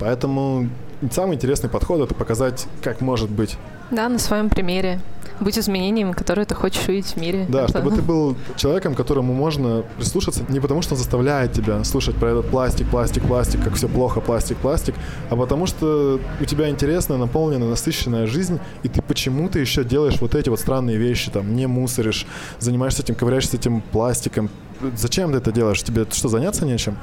Поэтому 0.00 0.68
самый 1.10 1.36
интересный 1.36 1.70
подход— 1.70 2.00
это 2.02 2.14
показать, 2.14 2.66
как 2.82 3.00
может 3.00 3.30
быть. 3.30 3.56
Да, 3.90 4.08
на 4.08 4.18
своем 4.18 4.48
примере 4.48 5.00
быть 5.40 5.58
изменением, 5.58 6.14
которое 6.14 6.44
ты 6.44 6.54
хочешь 6.54 6.86
увидеть 6.88 7.12
в 7.12 7.16
мире. 7.16 7.46
Да, 7.48 7.62
это... 7.64 7.68
чтобы 7.70 7.90
ты 7.90 8.02
был 8.02 8.36
человеком, 8.56 8.94
которому 8.94 9.32
можно 9.32 9.84
прислушаться 9.96 10.44
не 10.48 10.60
потому, 10.60 10.82
что 10.82 10.94
он 10.94 10.98
заставляет 10.98 11.52
тебя 11.52 11.82
слушать 11.84 12.16
про 12.16 12.30
этот 12.30 12.48
пластик, 12.48 12.88
пластик, 12.88 13.24
пластик, 13.24 13.62
как 13.62 13.74
все 13.74 13.88
плохо, 13.88 14.20
пластик, 14.20 14.56
пластик, 14.58 14.94
а 15.30 15.36
потому 15.36 15.66
что 15.66 16.20
у 16.40 16.44
тебя 16.44 16.68
интересная, 16.68 17.18
наполненная, 17.18 17.68
насыщенная 17.68 18.26
жизнь, 18.26 18.60
и 18.82 18.88
ты 18.88 19.02
почему-то 19.02 19.58
еще 19.58 19.84
делаешь 19.84 20.20
вот 20.20 20.34
эти 20.34 20.48
вот 20.48 20.60
странные 20.60 20.96
вещи, 20.96 21.30
там, 21.30 21.54
не 21.54 21.66
мусоришь, 21.66 22.26
занимаешься 22.58 23.02
этим, 23.02 23.14
ковыряешься 23.14 23.56
этим 23.56 23.80
пластиком, 23.80 24.50
зачем 24.96 25.32
ты 25.32 25.38
это 25.38 25.52
делаешь? 25.52 25.82
Тебе 25.82 26.06
что, 26.10 26.28
заняться 26.28 26.64
нечем? 26.66 26.96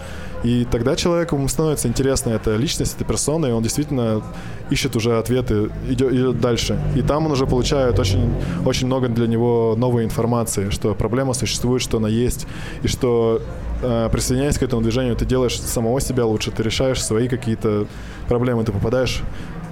И 0.43 0.65
тогда 0.65 0.95
человеку 0.95 1.47
становится 1.47 1.87
интересна 1.87 2.31
эта 2.31 2.55
личность, 2.55 2.95
эта 2.95 3.05
персона, 3.05 3.47
и 3.47 3.51
он 3.51 3.63
действительно 3.63 4.21
ищет 4.69 4.95
уже 4.95 5.17
ответы, 5.17 5.69
идет, 5.89 6.13
идет 6.13 6.39
дальше. 6.39 6.79
И 6.95 7.01
там 7.01 7.25
он 7.25 7.31
уже 7.31 7.45
получает 7.45 7.99
очень, 7.99 8.33
очень 8.65 8.87
много 8.87 9.07
для 9.07 9.27
него 9.27 9.75
новой 9.77 10.05
информации, 10.05 10.69
что 10.69 10.95
проблема 10.95 11.33
существует, 11.33 11.81
что 11.81 11.97
она 11.97 12.09
есть, 12.09 12.47
и 12.83 12.87
что 12.87 13.41
э, 13.81 14.09
присоединяясь 14.11 14.57
к 14.57 14.63
этому 14.63 14.81
движению, 14.81 15.15
ты 15.15 15.25
делаешь 15.25 15.59
самого 15.59 15.99
себя 16.01 16.25
лучше, 16.25 16.51
ты 16.51 16.63
решаешь 16.63 17.03
свои 17.03 17.27
какие-то 17.27 17.87
проблемы, 18.27 18.63
ты 18.63 18.71
попадаешь 18.71 19.23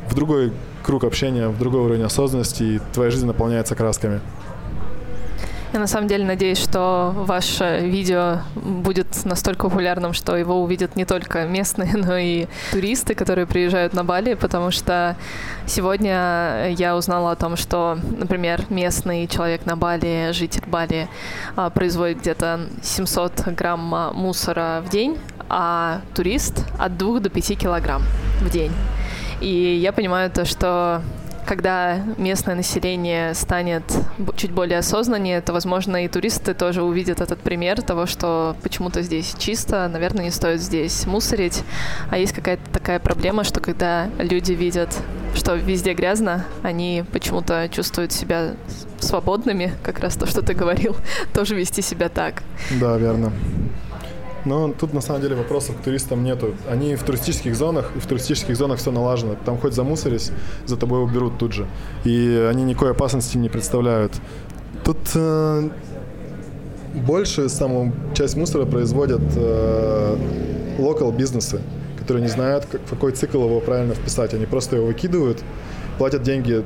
в 0.09 0.15
другой 0.15 0.51
круг 0.83 1.03
общения, 1.03 1.49
в 1.49 1.59
другой 1.59 1.81
уровень 1.81 2.03
осознанности, 2.03 2.63
и 2.63 2.81
твоя 2.93 3.11
жизнь 3.11 3.25
наполняется 3.25 3.75
красками. 3.75 4.21
Я 5.73 5.79
на 5.79 5.87
самом 5.87 6.07
деле 6.07 6.23
надеюсь, 6.25 6.59
что 6.59 7.11
ваше 7.13 7.81
видео 7.83 8.39
будет 8.55 9.25
настолько 9.25 9.67
популярным, 9.67 10.13
что 10.13 10.37
его 10.37 10.61
увидят 10.61 10.95
не 10.95 11.03
только 11.03 11.45
местные, 11.45 11.91
но 11.95 12.17
и 12.17 12.47
туристы, 12.71 13.15
которые 13.15 13.45
приезжают 13.45 13.93
на 13.93 14.05
Бали, 14.05 14.35
потому 14.35 14.71
что 14.71 15.17
сегодня 15.65 16.69
я 16.77 16.95
узнала 16.95 17.31
о 17.31 17.35
том, 17.35 17.57
что, 17.57 17.99
например, 18.17 18.63
местный 18.69 19.27
человек 19.27 19.65
на 19.65 19.75
Бали, 19.75 20.31
житель 20.31 20.63
Бали, 20.67 21.09
а, 21.57 21.69
производит 21.69 22.19
где-то 22.19 22.61
700 22.81 23.47
грамм 23.47 24.13
мусора 24.15 24.81
в 24.85 24.89
день, 24.89 25.17
а 25.49 26.01
турист 26.15 26.65
от 26.79 26.97
2 26.97 27.19
до 27.19 27.29
5 27.29 27.57
килограмм 27.57 28.03
в 28.41 28.49
день. 28.49 28.71
И 29.41 29.79
я 29.81 29.91
понимаю 29.91 30.31
то, 30.31 30.45
что 30.45 31.01
когда 31.47 32.03
местное 32.17 32.55
население 32.55 33.33
станет 33.33 33.83
чуть 34.35 34.51
более 34.51 34.79
осознаннее, 34.79 35.39
то, 35.41 35.53
возможно, 35.53 36.03
и 36.03 36.07
туристы 36.09 36.53
тоже 36.53 36.83
увидят 36.83 37.21
этот 37.21 37.39
пример 37.39 37.81
того, 37.81 38.05
что 38.05 38.55
почему-то 38.61 39.01
здесь 39.01 39.33
чисто, 39.39 39.87
наверное, 39.87 40.25
не 40.25 40.31
стоит 40.31 40.61
здесь 40.61 41.05
мусорить. 41.05 41.63
А 42.09 42.17
есть 42.17 42.33
какая-то 42.33 42.69
такая 42.71 42.99
проблема, 42.99 43.45
что 43.45 43.61
когда 43.61 44.09
люди 44.19 44.51
видят, 44.51 44.93
что 45.35 45.55
везде 45.55 45.93
грязно, 45.93 46.45
они 46.63 47.05
почему-то 47.13 47.69
чувствуют 47.69 48.11
себя 48.11 48.51
свободными, 48.99 49.73
как 49.83 49.99
раз 49.99 50.15
то, 50.15 50.25
что 50.25 50.41
ты 50.41 50.53
говорил, 50.53 50.97
тоже 51.33 51.55
вести 51.55 51.81
себя 51.81 52.09
так. 52.09 52.43
Да, 52.81 52.97
верно. 52.97 53.31
Но 54.47 54.73
тут 54.73 54.93
на 54.93 55.01
самом 55.01 55.21
деле 55.21 55.35
вопросов 55.35 55.75
к 55.77 55.83
туристам 55.83 56.23
нету. 56.23 56.55
Они 56.69 56.95
в 56.95 57.03
туристических 57.03 57.55
зонах, 57.55 57.91
и 57.95 57.99
в 57.99 58.05
туристических 58.05 58.55
зонах 58.55 58.79
все 58.79 58.91
налажено. 58.91 59.35
Там 59.45 59.57
хоть 59.57 59.73
замусорись, 59.73 60.31
за 60.65 60.77
тобой 60.77 61.03
уберут 61.03 61.37
тут 61.37 61.53
же. 61.53 61.67
И 62.05 62.47
они 62.49 62.63
никакой 62.63 62.91
опасности 62.91 63.37
не 63.37 63.49
представляют. 63.49 64.13
Тут 64.85 64.97
э, 65.15 65.69
больше 66.93 67.49
самую 67.49 67.93
часть 68.15 68.37
мусора 68.37 68.65
производят 68.65 69.21
э, 69.35 70.17
local 70.77 71.15
бизнесы, 71.15 71.61
которые 71.99 72.23
не 72.23 72.29
знают, 72.29 72.65
как, 72.65 72.81
в 72.81 72.89
какой 72.89 73.11
цикл 73.11 73.43
его 73.43 73.59
правильно 73.59 73.93
вписать. 73.93 74.33
Они 74.33 74.45
просто 74.45 74.77
его 74.77 74.87
выкидывают, 74.87 75.43
платят 75.97 76.23
деньги. 76.23 76.63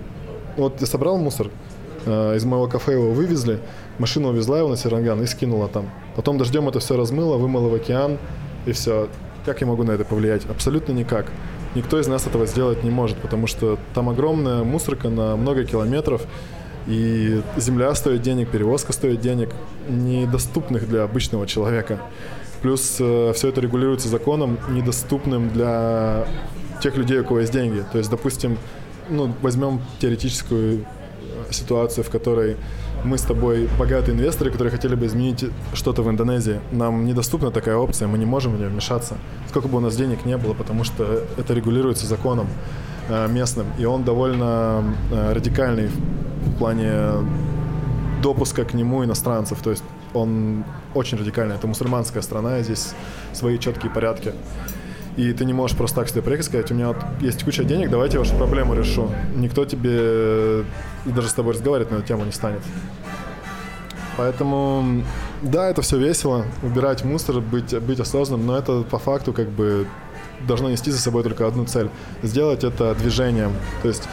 Вот 0.56 0.80
я 0.82 0.86
собрал 0.86 1.18
мусор, 1.18 1.50
э, 2.06 2.36
из 2.36 2.46
моего 2.46 2.68
кафе 2.68 2.94
его 2.94 3.12
вывезли, 3.12 3.60
машина 4.02 4.30
увезла 4.30 4.58
его 4.58 4.70
на 4.70 4.78
Серанган 4.78 5.22
и 5.22 5.28
скинула 5.28 5.68
там. 5.68 5.90
Потом 6.16 6.38
дождем 6.38 6.68
это 6.68 6.80
все 6.80 6.98
размыло, 6.98 7.38
вымыло 7.38 7.70
в 7.70 7.76
океан, 7.76 8.18
и 8.66 8.72
все. 8.72 9.08
Как 9.46 9.62
я 9.62 9.68
могу 9.68 9.84
на 9.84 9.92
это 9.92 10.04
повлиять? 10.04 10.46
Абсолютно 10.50 10.92
никак. 10.92 11.32
Никто 11.76 12.00
из 12.00 12.08
нас 12.08 12.28
этого 12.28 12.46
сделать 12.48 12.84
не 12.84 12.90
может, 12.90 13.18
потому 13.18 13.48
что 13.48 13.78
там 13.94 14.10
огромная 14.10 14.64
мусорка 14.64 15.10
на 15.10 15.36
много 15.36 15.64
километров, 15.64 16.24
и 16.88 17.42
земля 17.58 17.94
стоит 17.96 18.24
денег, 18.24 18.50
перевозка 18.50 18.92
стоит 18.92 19.22
денег, 19.22 19.50
недоступных 19.88 20.90
для 20.90 21.04
обычного 21.04 21.46
человека. 21.48 22.00
Плюс 22.62 22.98
э, 23.00 23.34
все 23.36 23.50
это 23.50 23.62
регулируется 23.62 24.10
законом, 24.10 24.58
недоступным 24.70 25.50
для 25.50 26.26
тех 26.82 26.98
людей, 26.98 27.20
у 27.20 27.24
кого 27.24 27.40
есть 27.40 27.54
деньги. 27.54 27.84
То 27.92 28.00
есть, 28.00 28.10
допустим, 28.10 28.58
ну, 29.10 29.34
возьмем 29.42 29.82
теоретическую 30.00 30.86
ситуацию, 31.52 32.04
в 32.04 32.10
которой 32.10 32.58
мы 33.04 33.18
с 33.18 33.22
тобой 33.22 33.68
богатые 33.80 34.16
инвесторы, 34.16 34.52
которые 34.52 34.72
хотели 34.72 34.96
бы 34.96 35.06
изменить 35.06 35.46
что-то 35.74 36.04
в 36.04 36.10
Индонезии. 36.10 36.60
Нам 36.72 37.06
недоступна 37.06 37.52
такая 37.52 37.76
опция, 37.76 38.08
мы 38.08 38.18
не 38.18 38.26
можем 38.26 38.54
в 38.54 38.60
нее 38.60 38.70
вмешаться. 38.70 39.18
Сколько 39.50 39.68
бы 39.68 39.78
у 39.78 39.82
нас 39.82 39.96
денег 39.96 40.26
не 40.26 40.38
было, 40.38 40.54
потому 40.54 40.84
что 40.84 41.24
это 41.38 41.54
регулируется 41.54 42.06
законом 42.06 42.48
э, 43.10 43.28
местным. 43.28 43.68
И 43.80 43.86
он 43.86 44.04
довольно 44.04 44.84
э, 45.12 45.34
радикальный 45.34 45.88
в 45.88 46.58
плане 46.58 46.92
допуска 48.22 48.66
к 48.66 48.74
нему 48.74 49.04
иностранцев. 49.04 49.62
То 49.62 49.72
есть 49.72 49.84
он 50.14 50.64
очень 50.94 51.18
радикальный. 51.18 51.56
Это 51.56 51.68
мусульманская 51.68 52.22
страна, 52.22 52.62
здесь 52.62 52.94
свои 53.34 53.58
четкие 53.58 53.92
порядки 53.92 54.34
и 55.18 55.34
ты 55.34 55.46
не 55.46 55.54
можешь 55.54 55.76
просто 55.76 55.98
так 55.98 56.10
себе 56.10 56.22
приехать 56.22 56.46
и 56.46 56.50
сказать, 56.50 56.72
у 56.72 56.74
меня 56.74 56.90
вот 56.90 56.98
есть 57.20 57.44
куча 57.44 57.64
денег, 57.64 57.90
давайте 57.90 58.16
я 58.16 58.20
вашу 58.20 58.36
проблему 58.36 58.74
решу. 58.74 59.10
Никто 59.36 59.66
тебе 59.66 60.64
даже 61.06 61.30
с 61.30 61.34
тобой 61.34 61.54
разговаривать 61.54 61.92
на 61.92 61.96
эту 61.98 62.08
тему 62.08 62.26
не 62.26 62.32
станет. 62.32 62.62
Поэтому, 64.18 65.04
да, 65.42 65.70
это 65.70 65.82
все 65.82 65.98
весело, 65.98 66.46
убирать 66.64 67.04
мусор, 67.04 67.40
быть, 67.40 67.78
быть 67.80 68.00
осознанным, 68.00 68.46
но 68.46 68.58
это 68.58 68.84
по 68.84 69.00
факту 69.00 69.34
как 69.34 69.50
бы 69.50 69.88
должно 70.48 70.70
нести 70.70 70.92
за 70.92 71.00
собой 71.00 71.24
только 71.24 71.48
одну 71.48 71.66
цель. 71.66 71.90
Сделать 72.24 72.64
это 72.64 72.94
движением. 72.96 73.54
То 73.82 73.88
есть 73.88 74.04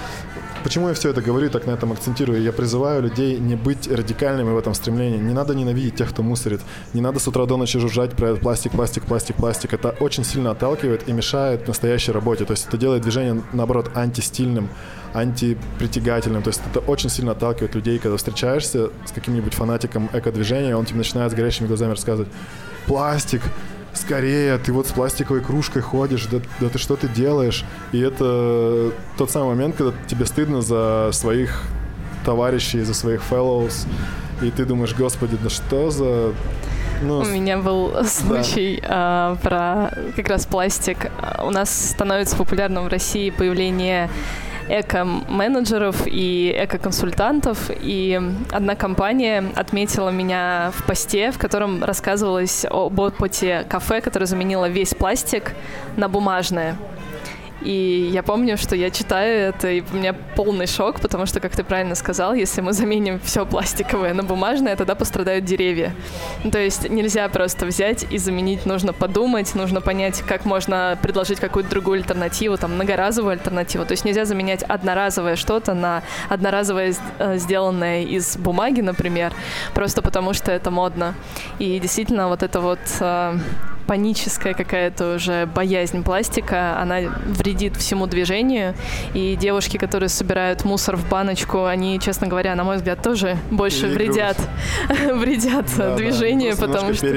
Почему 0.64 0.88
я 0.88 0.94
все 0.94 1.10
это 1.10 1.22
говорю, 1.22 1.50
так 1.50 1.66
на 1.66 1.70
этом 1.70 1.92
акцентирую? 1.92 2.42
Я 2.42 2.52
призываю 2.52 3.02
людей 3.02 3.38
не 3.38 3.54
быть 3.54 3.88
радикальными 3.88 4.50
в 4.50 4.58
этом 4.58 4.74
стремлении. 4.74 5.18
Не 5.18 5.32
надо 5.32 5.54
ненавидеть 5.54 5.96
тех, 5.96 6.10
кто 6.10 6.22
мусорит. 6.22 6.60
Не 6.94 7.00
надо 7.00 7.20
с 7.20 7.28
утра 7.28 7.46
до 7.46 7.56
ночи 7.56 7.78
жужжать 7.78 8.16
про 8.16 8.34
пластик, 8.34 8.72
пластик, 8.72 9.04
пластик, 9.04 9.36
пластик. 9.36 9.72
Это 9.72 9.90
очень 10.00 10.24
сильно 10.24 10.50
отталкивает 10.50 11.08
и 11.08 11.12
мешает 11.12 11.68
настоящей 11.68 12.12
работе. 12.12 12.44
То 12.44 12.52
есть 12.52 12.66
это 12.66 12.76
делает 12.76 13.02
движение, 13.02 13.42
наоборот, 13.52 13.92
антистильным, 13.94 14.68
антипритягательным. 15.14 16.42
То 16.42 16.50
есть 16.50 16.60
это 16.70 16.80
очень 16.80 17.08
сильно 17.08 17.32
отталкивает 17.32 17.74
людей, 17.74 17.98
когда 17.98 18.16
встречаешься 18.16 18.90
с 19.06 19.12
каким-нибудь 19.12 19.54
фанатиком 19.54 20.10
эко-движения, 20.12 20.76
он 20.76 20.84
тебе 20.84 20.98
начинает 20.98 21.32
с 21.32 21.34
горящими 21.34 21.68
глазами 21.68 21.90
рассказывать 21.90 22.28
«Пластик! 22.86 23.42
Скорее, 23.98 24.58
ты 24.58 24.72
вот 24.72 24.86
с 24.86 24.92
пластиковой 24.92 25.40
кружкой 25.40 25.82
ходишь, 25.82 26.26
да, 26.26 26.38
да 26.60 26.68
ты 26.68 26.78
что 26.78 26.96
ты 26.96 27.08
делаешь? 27.08 27.64
И 27.92 28.00
это 28.00 28.92
тот 29.16 29.30
самый 29.30 29.50
момент, 29.50 29.76
когда 29.76 29.92
тебе 30.06 30.26
стыдно 30.26 30.62
за 30.62 31.10
своих 31.12 31.62
товарищей, 32.24 32.82
за 32.82 32.94
своих 32.94 33.22
fellows, 33.30 33.86
и 34.42 34.50
ты 34.50 34.64
думаешь, 34.64 34.94
господи, 34.94 35.36
да 35.42 35.50
что 35.50 35.90
за... 35.90 36.32
Ну, 37.02 37.20
У 37.20 37.24
меня 37.24 37.58
был 37.58 38.04
случай 38.04 38.80
да. 38.82 39.36
э, 39.40 39.42
про 39.42 39.92
как 40.16 40.28
раз 40.28 40.46
пластик. 40.46 41.10
У 41.44 41.50
нас 41.50 41.70
становится 41.70 42.36
популярным 42.36 42.84
в 42.84 42.88
России 42.88 43.30
появление 43.30 44.10
эко-менеджеров 44.68 46.06
и 46.06 46.54
эко-консультантов. 46.56 47.70
И 47.80 48.20
одна 48.50 48.74
компания 48.74 49.44
отметила 49.54 50.10
меня 50.10 50.72
в 50.74 50.84
посте, 50.84 51.30
в 51.30 51.38
котором 51.38 51.84
рассказывалось 51.84 52.64
об 52.68 52.98
опыте 52.98 53.64
кафе, 53.68 54.00
которое 54.00 54.26
заменило 54.26 54.68
весь 54.68 54.94
пластик 54.94 55.54
на 55.96 56.08
бумажное. 56.08 56.76
И 57.62 58.08
я 58.12 58.22
помню, 58.22 58.56
что 58.56 58.76
я 58.76 58.90
читаю 58.90 59.48
это, 59.48 59.68
и 59.68 59.82
у 59.92 59.96
меня 59.96 60.12
полный 60.12 60.66
шок, 60.66 61.00
потому 61.00 61.26
что, 61.26 61.40
как 61.40 61.56
ты 61.56 61.64
правильно 61.64 61.94
сказал, 61.94 62.34
если 62.34 62.60
мы 62.60 62.72
заменим 62.72 63.18
все 63.20 63.44
пластиковое 63.44 64.14
на 64.14 64.22
бумажное, 64.22 64.76
тогда 64.76 64.94
пострадают 64.94 65.44
деревья. 65.44 65.92
Ну, 66.44 66.50
то 66.50 66.58
есть 66.58 66.88
нельзя 66.88 67.28
просто 67.28 67.66
взять 67.66 68.06
и 68.10 68.18
заменить, 68.18 68.64
нужно 68.64 68.92
подумать, 68.92 69.54
нужно 69.54 69.80
понять, 69.80 70.22
как 70.22 70.44
можно 70.44 70.96
предложить 71.02 71.40
какую-то 71.40 71.70
другую 71.70 71.98
альтернативу, 71.98 72.56
там, 72.56 72.74
многоразовую 72.74 73.32
альтернативу. 73.32 73.84
То 73.84 73.92
есть 73.92 74.04
нельзя 74.04 74.24
заменять 74.24 74.62
одноразовое 74.62 75.36
что-то 75.36 75.74
на 75.74 76.02
одноразовое, 76.28 76.94
э, 77.18 77.38
сделанное 77.38 78.02
из 78.02 78.36
бумаги, 78.36 78.82
например, 78.82 79.32
просто 79.74 80.00
потому 80.02 80.32
что 80.32 80.52
это 80.52 80.70
модно. 80.70 81.14
И 81.58 81.78
действительно, 81.80 82.28
вот 82.28 82.42
это 82.42 82.60
вот 82.60 82.78
э, 83.00 83.38
паническая 83.88 84.52
какая-то 84.52 85.14
уже 85.14 85.46
боязнь 85.46 86.04
пластика, 86.04 86.78
она 86.78 87.00
вредит 87.26 87.74
всему 87.76 88.06
движению, 88.06 88.74
и 89.14 89.34
девушки, 89.34 89.78
которые 89.78 90.10
собирают 90.10 90.64
мусор 90.64 90.96
в 90.96 91.08
баночку, 91.08 91.64
они, 91.64 91.98
честно 91.98 92.26
говоря, 92.26 92.54
на 92.54 92.64
мой 92.64 92.76
взгляд, 92.76 93.02
тоже 93.02 93.38
больше 93.50 93.86
вредят, 93.86 94.36
вредят 95.14 95.66
да, 95.78 95.96
движению, 95.96 96.54
да, 96.54 96.66
потому 96.66 96.92
что 96.92 97.08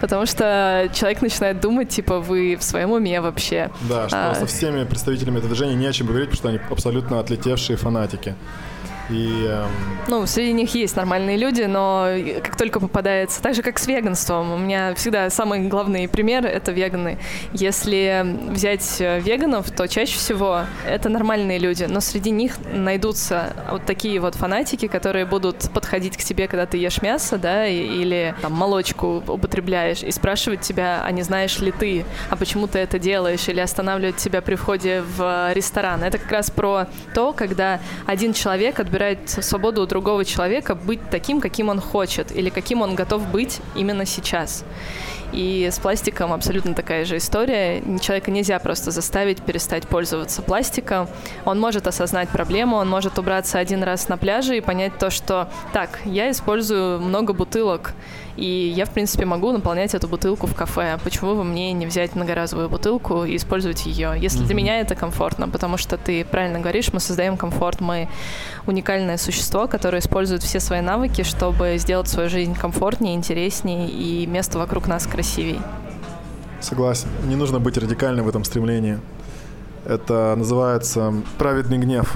потому 0.00 0.26
что 0.26 0.88
человек 0.94 1.22
начинает 1.22 1.60
думать, 1.60 1.88
типа, 1.88 2.20
вы 2.20 2.56
в 2.56 2.62
своем 2.62 2.92
уме 2.92 3.20
вообще. 3.20 3.70
Да, 3.88 4.08
что 4.08 4.30
а, 4.30 4.34
со 4.36 4.46
всеми 4.46 4.84
представителями 4.84 5.38
этого 5.38 5.52
движения 5.52 5.74
не 5.74 5.86
о 5.86 5.92
чем 5.92 6.06
говорить, 6.06 6.30
потому 6.30 6.38
что 6.38 6.48
они 6.48 6.60
абсолютно 6.70 7.18
отлетевшие 7.18 7.76
фанатики. 7.76 8.36
И, 9.10 9.44
эм... 9.46 9.68
Ну, 10.08 10.26
среди 10.26 10.52
них 10.52 10.74
есть 10.74 10.96
нормальные 10.96 11.36
люди, 11.36 11.62
но 11.62 12.08
как 12.42 12.56
только 12.56 12.80
попадается, 12.80 13.42
так 13.42 13.54
же 13.54 13.62
как 13.62 13.78
с 13.78 13.86
веганством, 13.86 14.52
у 14.52 14.58
меня 14.58 14.94
всегда 14.94 15.30
самый 15.30 15.68
главный 15.68 16.08
пример— 16.08 16.46
это 16.46 16.72
веганы. 16.72 17.18
Если 17.52 18.24
взять 18.50 19.00
э, 19.00 19.20
веганов, 19.20 19.70
то 19.70 19.86
чаще 19.86 20.16
всего 20.16 20.62
это 20.86 21.08
нормальные 21.08 21.58
люди, 21.58 21.84
но 21.84 22.00
среди 22.00 22.30
них 22.30 22.56
найдутся 22.72 23.52
вот 23.70 23.84
такие 23.84 24.20
вот 24.20 24.34
фанатики, 24.34 24.88
которые 24.88 25.26
будут 25.26 25.70
подходить 25.72 26.16
к 26.16 26.20
тебе, 26.20 26.48
когда 26.48 26.66
ты 26.66 26.78
ешь 26.78 27.02
мясо, 27.02 27.38
да, 27.38 27.66
или 27.66 28.34
там 28.42 28.52
молочку 28.52 29.22
употребляешь, 29.26 30.02
и 30.02 30.10
спрашивать 30.10 30.60
тебя, 30.60 31.02
а 31.04 31.10
не 31.12 31.22
знаешь 31.22 31.58
ли 31.58 31.72
ты, 31.72 32.04
а 32.30 32.36
почему 32.36 32.66
ты 32.66 32.78
это 32.78 32.98
делаешь, 32.98 33.48
или 33.48 33.60
останавливать 33.60 34.16
тебя 34.16 34.40
при 34.40 34.54
входе 34.54 35.02
в 35.02 35.52
ресторан. 35.52 36.02
Это 36.02 36.18
как 36.18 36.30
раз 36.30 36.50
про 36.50 36.86
то, 37.14 37.32
когда 37.32 37.80
один 38.06 38.32
человек 38.32 38.80
отбирает 38.80 38.99
забирает 39.00 39.30
свободу 39.30 39.82
у 39.82 39.86
другого 39.86 40.26
человека 40.26 40.74
быть 40.74 41.00
таким, 41.10 41.40
каким 41.40 41.70
он 41.70 41.80
хочет, 41.80 42.36
или 42.36 42.50
каким 42.50 42.82
он 42.82 42.94
готов 42.94 43.26
быть 43.30 43.60
именно 43.74 44.04
сейчас. 44.04 44.62
И 45.32 45.68
с 45.72 45.78
пластиком 45.78 46.32
абсолютно 46.32 46.74
такая 46.74 47.04
же 47.04 47.16
история. 47.16 47.82
Человека 48.00 48.30
нельзя 48.30 48.58
просто 48.58 48.90
заставить 48.90 49.40
перестать 49.42 49.88
пользоваться 49.88 50.42
пластиком. 50.42 51.08
Он 51.46 51.58
может 51.58 51.86
осознать 51.86 52.28
проблему, 52.28 52.76
он 52.76 52.88
может 52.88 53.18
убраться 53.18 53.58
один 53.58 53.82
раз 53.82 54.08
на 54.08 54.18
пляже 54.18 54.58
и 54.58 54.60
понять 54.60 54.98
то, 54.98 55.08
что 55.08 55.48
так, 55.72 56.00
я 56.04 56.30
использую 56.30 57.00
много 57.00 57.32
бутылок, 57.32 57.94
и 58.40 58.72
я, 58.76 58.84
в 58.84 58.90
принципе, 58.90 59.24
могу 59.24 59.52
наполнять 59.52 59.94
эту 59.94 60.08
бутылку 60.08 60.46
в 60.46 60.54
кафе. 60.54 60.98
Почему 61.04 61.34
бы 61.34 61.44
мне 61.44 61.72
не 61.72 61.86
взять 61.86 62.14
многоразовую 62.16 62.68
бутылку 62.68 63.24
и 63.24 63.36
использовать 63.36 63.86
ее? 63.86 64.14
Если 64.18 64.40
mm-hmm. 64.40 64.46
для 64.46 64.54
меня 64.54 64.80
это 64.80 64.94
комфортно, 64.94 65.48
потому 65.48 65.76
что 65.76 65.96
ты 65.96 66.24
правильно 66.24 66.58
говоришь, 66.58 66.92
мы 66.92 67.00
создаем 67.00 67.36
комфорт, 67.36 67.80
мы 67.80 68.08
уникальное 68.66 69.16
существо, 69.16 69.68
которое 69.68 69.98
использует 70.00 70.42
все 70.42 70.60
свои 70.60 70.80
навыки, 70.80 71.22
чтобы 71.22 71.76
сделать 71.78 72.08
свою 72.08 72.28
жизнь 72.28 72.54
комфортнее, 72.54 73.14
интереснее 73.14 73.88
и 73.88 74.26
место 74.26 74.58
вокруг 74.58 74.88
нас 74.88 75.06
красивее 75.06 75.20
красивей. 75.20 75.60
Согласен. 76.60 77.08
Не 77.28 77.36
нужно 77.36 77.60
быть 77.60 77.76
радикальным 77.78 78.24
в 78.24 78.28
этом 78.28 78.44
стремлении. 78.44 78.98
Это 79.86 80.34
называется 80.36 81.12
праведный 81.38 81.78
гнев. 81.78 82.14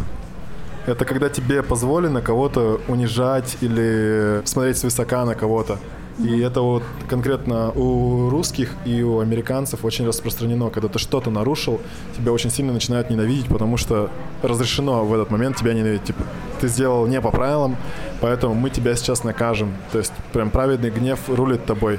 Это 0.86 1.04
когда 1.04 1.28
тебе 1.28 1.62
позволено 1.62 2.20
кого-то 2.20 2.80
унижать 2.88 3.56
или 3.62 4.42
смотреть 4.44 4.76
свысока 4.78 5.24
на 5.24 5.34
кого-то. 5.34 5.78
И 6.18 6.38
это 6.40 6.60
вот 6.60 6.84
конкретно 7.08 7.72
у 7.72 8.30
русских 8.30 8.70
и 8.84 9.02
у 9.02 9.18
американцев 9.18 9.84
очень 9.84 10.06
распространено. 10.06 10.70
Когда 10.70 10.88
ты 10.88 10.98
что-то 10.98 11.30
нарушил, 11.30 11.80
тебя 12.16 12.32
очень 12.32 12.50
сильно 12.50 12.72
начинают 12.72 13.10
ненавидеть, 13.10 13.46
потому 13.46 13.76
что 13.76 14.10
разрешено 14.42 15.04
в 15.04 15.12
этот 15.12 15.30
момент 15.30 15.56
тебя 15.56 15.74
ненавидеть. 15.74 16.04
Типа, 16.04 16.22
ты 16.60 16.68
сделал 16.68 17.06
не 17.06 17.20
по 17.20 17.30
правилам, 17.30 17.76
поэтому 18.20 18.54
мы 18.54 18.70
тебя 18.70 18.94
сейчас 18.94 19.24
накажем. 19.24 19.74
То 19.90 19.98
есть 19.98 20.12
прям 20.32 20.50
праведный 20.50 20.90
гнев 20.90 21.18
рулит 21.28 21.64
тобой. 21.66 21.98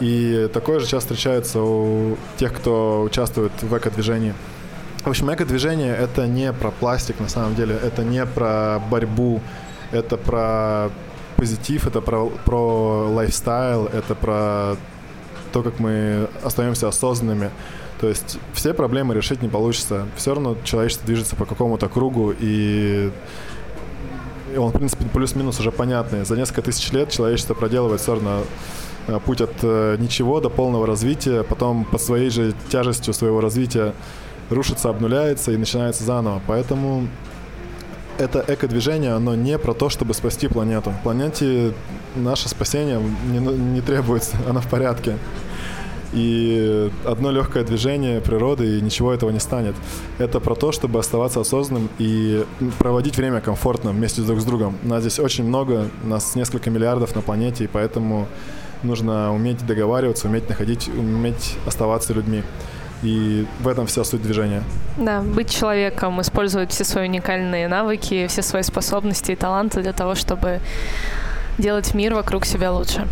И 0.00 0.48
такое 0.52 0.78
же 0.78 0.86
часто 0.86 1.14
встречается 1.14 1.60
у 1.60 2.16
тех, 2.36 2.52
кто 2.52 3.02
участвует 3.02 3.52
в 3.62 3.76
эко-движении. 3.76 4.34
В 5.02 5.08
общем, 5.08 5.32
эко-движение— 5.32 5.96
это 6.00 6.26
не 6.26 6.52
про 6.52 6.70
пластик 6.70 7.18
на 7.20 7.28
самом 7.28 7.54
деле, 7.54 7.76
это 7.82 8.04
не 8.04 8.24
про 8.26 8.80
борьбу, 8.90 9.40
это 9.92 10.16
про 10.16 10.90
позитив, 11.36 11.86
это 11.86 12.00
про, 12.00 12.26
про 12.44 13.08
лайфстайл, 13.10 13.86
это 13.86 14.14
про 14.14 14.76
то, 15.52 15.62
как 15.62 15.78
мы 15.78 16.28
остаемся 16.42 16.88
осознанными. 16.88 17.50
То 18.00 18.08
есть 18.08 18.38
все 18.52 18.74
проблемы 18.74 19.14
решить 19.14 19.42
не 19.42 19.48
получится. 19.48 20.06
Все 20.16 20.34
равно 20.34 20.56
человечество 20.64 21.06
движется 21.06 21.36
по 21.36 21.46
какому-то 21.46 21.88
кругу, 21.88 22.34
и 22.38 23.10
он, 24.56 24.70
в 24.70 24.74
принципе, 24.74 25.04
плюс-минус 25.12 25.60
уже 25.60 25.72
понятный. 25.72 26.24
За 26.24 26.36
несколько 26.36 26.62
тысяч 26.62 26.92
лет 26.92 27.10
человечество 27.10 27.54
проделывает 27.54 28.00
все 28.00 28.14
равно 28.14 28.42
Э, 29.06 29.20
путь 29.24 29.40
от 29.40 29.52
э, 29.62 29.96
ничего 29.98 30.40
до 30.40 30.50
полного 30.50 30.86
развития, 30.86 31.42
потом 31.42 31.84
под 31.84 32.00
своей 32.00 32.30
же 32.30 32.54
тяжестью 32.68 33.14
своего 33.14 33.40
развития 33.40 33.94
рушится, 34.50 34.90
обнуляется 34.90 35.52
и 35.52 35.56
начинается 35.56 36.04
заново. 36.04 36.42
Поэтому 36.46 37.08
это 38.18 38.44
эко-движение, 38.46 39.12
оно 39.12 39.34
не 39.34 39.58
про 39.58 39.74
то, 39.74 39.88
чтобы 39.88 40.14
спасти 40.14 40.48
планету. 40.48 40.92
Планете 41.02 41.72
наше 42.14 42.48
спасение 42.48 43.00
не, 43.26 43.38
не 43.38 43.80
требуется, 43.80 44.36
оно 44.48 44.60
в 44.60 44.68
порядке. 44.68 45.16
И 46.12 46.90
одно 47.04 47.30
легкое 47.30 47.64
движение 47.64 48.20
природы, 48.20 48.78
и 48.78 48.80
ничего 48.80 49.12
этого 49.12 49.30
не 49.30 49.40
станет. 49.40 49.74
Это 50.18 50.40
про 50.40 50.54
то, 50.54 50.72
чтобы 50.72 50.98
оставаться 50.98 51.40
осознанным 51.40 51.90
и 51.98 52.44
проводить 52.78 53.16
время 53.16 53.40
комфортно 53.40 53.90
вместе 53.90 54.22
друг 54.22 54.40
с 54.40 54.44
другом. 54.44 54.76
Нас 54.82 55.00
здесь 55.00 55.18
очень 55.18 55.44
много, 55.44 55.88
нас 56.04 56.34
несколько 56.36 56.70
миллиардов 56.70 57.14
на 57.14 57.22
планете, 57.22 57.64
и 57.64 57.66
поэтому 57.66 58.28
нужно 58.82 59.34
уметь 59.34 59.66
договариваться, 59.66 60.28
уметь 60.28 60.48
находить, 60.48 60.88
уметь 60.88 61.56
оставаться 61.66 62.14
людьми. 62.14 62.42
И 63.02 63.46
в 63.60 63.68
этом 63.68 63.86
вся 63.86 64.04
суть 64.04 64.22
движения. 64.22 64.62
Да, 64.96 65.20
быть 65.20 65.50
человеком, 65.50 66.20
использовать 66.20 66.70
все 66.70 66.84
свои 66.84 67.08
уникальные 67.08 67.68
навыки, 67.68 68.26
все 68.28 68.42
свои 68.42 68.62
способности 68.62 69.32
и 69.32 69.36
таланты 69.36 69.82
для 69.82 69.92
того, 69.92 70.14
чтобы 70.14 70.60
делать 71.58 71.94
мир 71.94 72.14
вокруг 72.14 72.46
себя 72.46 72.72
лучше. 72.72 73.06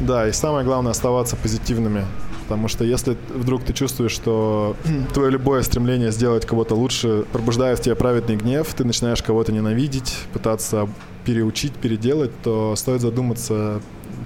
Да, 0.00 0.28
и 0.28 0.32
самое 0.32 0.64
главное 0.64 0.92
оставаться 0.92 1.36
позитивными. 1.36 2.04
Потому 2.46 2.68
что 2.68 2.84
если 2.84 3.16
вдруг 3.34 3.64
ты 3.64 3.72
чувствуешь, 3.72 4.12
что 4.12 4.76
твое 5.14 5.30
любое 5.30 5.62
стремление 5.62 6.12
сделать 6.12 6.46
кого-то 6.46 6.74
лучше 6.74 7.24
пробуждает 7.32 7.78
в 7.78 7.82
тебе 7.82 7.94
праведный 7.94 8.36
гнев, 8.36 8.72
ты 8.74 8.84
начинаешь 8.84 9.22
кого-то 9.22 9.50
ненавидеть, 9.52 10.16
пытаться 10.32 10.88
переучить, 11.24 11.72
переделать, 11.72 12.30
то 12.42 12.76
стоит 12.76 13.00
задуматься 13.00 13.80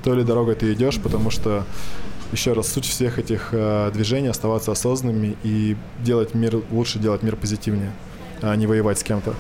то 0.05 0.15
ли 0.15 0.23
дорогой 0.23 0.55
ты 0.55 0.73
идешь, 0.73 1.01
потому 1.01 1.31
что 1.31 1.65
еще 2.33 2.53
раз, 2.53 2.69
суть 2.69 2.87
всех 2.87 3.19
этих 3.19 3.49
э, 3.53 3.91
движений 3.93 4.29
оставаться 4.29 4.73
осознанными 4.73 5.37
и 5.43 5.77
делать 6.01 6.35
мир 6.35 6.63
лучше, 6.71 6.99
делать 6.99 7.23
мир 7.23 7.37
позитивнее, 7.37 7.93
а 8.43 8.55
не 8.57 8.67
воевать 8.67 8.99
с 8.99 9.03
кем-то. 9.03 9.35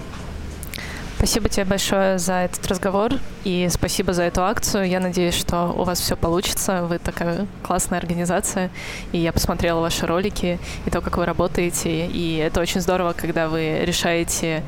Спасибо 1.20 1.50
тебе 1.50 1.66
большое 1.66 2.18
за 2.18 2.32
этот 2.32 2.66
разговор 2.66 3.12
и 3.44 3.68
спасибо 3.70 4.14
за 4.14 4.22
эту 4.22 4.42
акцию. 4.42 4.88
Я 4.88 5.00
надеюсь, 5.00 5.34
что 5.34 5.66
у 5.66 5.84
вас 5.84 6.00
все 6.00 6.16
получится. 6.16 6.86
Вы 6.86 6.98
такая 6.98 7.46
классная 7.62 7.98
организация. 7.98 8.70
И 9.12 9.18
я 9.18 9.30
посмотрела 9.30 9.80
ваши 9.80 10.06
ролики 10.06 10.58
и 10.86 10.90
то, 10.90 11.02
как 11.02 11.18
вы 11.18 11.26
работаете. 11.26 12.06
И 12.06 12.36
это 12.36 12.60
очень 12.60 12.80
здорово, 12.80 13.12
когда 13.12 13.48
вы 13.48 13.80
решаете 13.82 14.62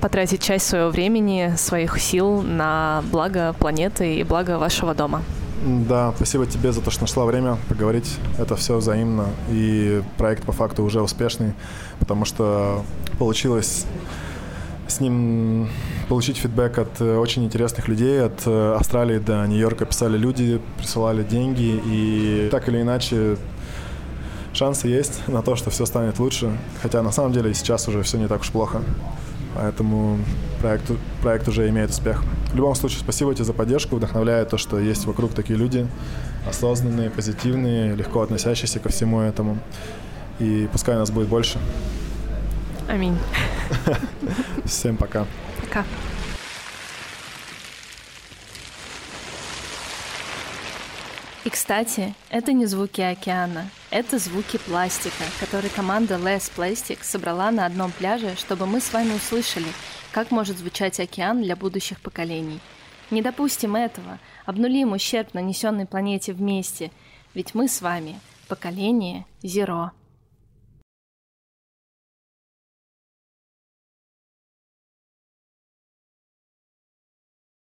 потратить 0.00 0.42
часть 0.42 0.66
своего 0.66 0.90
времени, 0.90 1.54
своих 1.56 2.00
сил 2.00 2.42
на 2.42 3.04
благо 3.12 3.54
планеты 3.56 4.16
и 4.16 4.24
благо 4.24 4.58
вашего 4.58 4.96
дома. 4.96 5.22
Да, 5.64 6.12
спасибо 6.16 6.46
тебе 6.46 6.72
за 6.72 6.82
то, 6.82 6.90
что 6.90 7.02
нашла 7.02 7.24
время 7.24 7.56
поговорить. 7.68 8.18
Это 8.38 8.56
все 8.56 8.76
взаимно. 8.76 9.26
И 9.50 10.02
проект 10.18 10.44
по 10.44 10.52
факту 10.52 10.82
уже 10.84 11.00
успешный, 11.00 11.54
потому 11.98 12.24
что 12.24 12.84
получилось 13.18 13.86
с 14.86 15.00
ним 15.00 15.68
получить 16.08 16.36
фидбэк 16.36 16.78
от 16.78 17.00
э, 17.00 17.16
очень 17.16 17.44
интересных 17.44 17.88
людей. 17.88 18.22
От 18.22 18.46
э, 18.46 18.76
Австралии 18.78 19.18
до 19.18 19.44
Нью-Йорка 19.46 19.84
писали 19.84 20.16
люди, 20.16 20.60
присылали 20.78 21.24
деньги. 21.24 21.80
И 21.86 22.48
так 22.50 22.68
или 22.68 22.82
иначе 22.82 23.36
шансы 24.52 24.88
есть 24.88 25.26
на 25.26 25.42
то, 25.42 25.56
что 25.56 25.70
все 25.70 25.86
станет 25.86 26.18
лучше. 26.18 26.56
Хотя 26.82 27.02
на 27.02 27.10
самом 27.10 27.32
деле 27.32 27.52
сейчас 27.54 27.88
уже 27.88 28.02
все 28.02 28.18
не 28.18 28.28
так 28.28 28.42
уж 28.42 28.50
плохо. 28.50 28.82
Поэтому 29.56 30.18
проект, 30.60 30.90
проект 31.22 31.48
уже 31.48 31.68
имеет 31.70 31.90
успех. 31.90 32.22
В 32.52 32.56
любом 32.56 32.74
случае, 32.74 33.00
спасибо 33.00 33.34
тебе 33.34 33.44
за 33.44 33.54
поддержку. 33.54 33.96
Вдохновляет 33.96 34.50
то, 34.50 34.58
что 34.58 34.78
есть 34.78 35.06
вокруг 35.06 35.32
такие 35.32 35.58
люди, 35.58 35.86
осознанные, 36.46 37.08
позитивные, 37.08 37.94
легко 37.94 38.20
относящиеся 38.20 38.80
ко 38.80 38.90
всему 38.90 39.20
этому. 39.20 39.58
И 40.40 40.68
пускай 40.70 40.96
нас 40.96 41.10
будет 41.10 41.28
больше. 41.28 41.58
Аминь. 42.86 43.16
Всем 44.66 44.98
пока. 44.98 45.24
Пока. 45.62 45.84
И, 51.46 51.48
кстати, 51.48 52.12
это 52.28 52.52
не 52.52 52.66
звуки 52.66 53.00
океана, 53.00 53.70
это 53.90 54.18
звуки 54.18 54.56
пластика, 54.56 55.22
который 55.38 55.70
команда 55.70 56.16
Less 56.16 56.50
Plastic 56.56 57.04
собрала 57.04 57.52
на 57.52 57.66
одном 57.66 57.92
пляже, 57.92 58.34
чтобы 58.34 58.66
мы 58.66 58.80
с 58.80 58.92
вами 58.92 59.14
услышали, 59.14 59.68
как 60.10 60.32
может 60.32 60.58
звучать 60.58 60.98
океан 60.98 61.40
для 61.40 61.54
будущих 61.54 62.00
поколений. 62.00 62.58
Не 63.12 63.22
допустим 63.22 63.76
этого, 63.76 64.18
обнулим 64.44 64.90
ущерб, 64.90 65.34
нанесенный 65.34 65.86
планете 65.86 66.32
вместе. 66.32 66.90
Ведь 67.32 67.54
мы 67.54 67.68
с 67.68 67.80
вами 67.80 68.18
поколение 68.48 69.24
Зеро. 69.44 69.92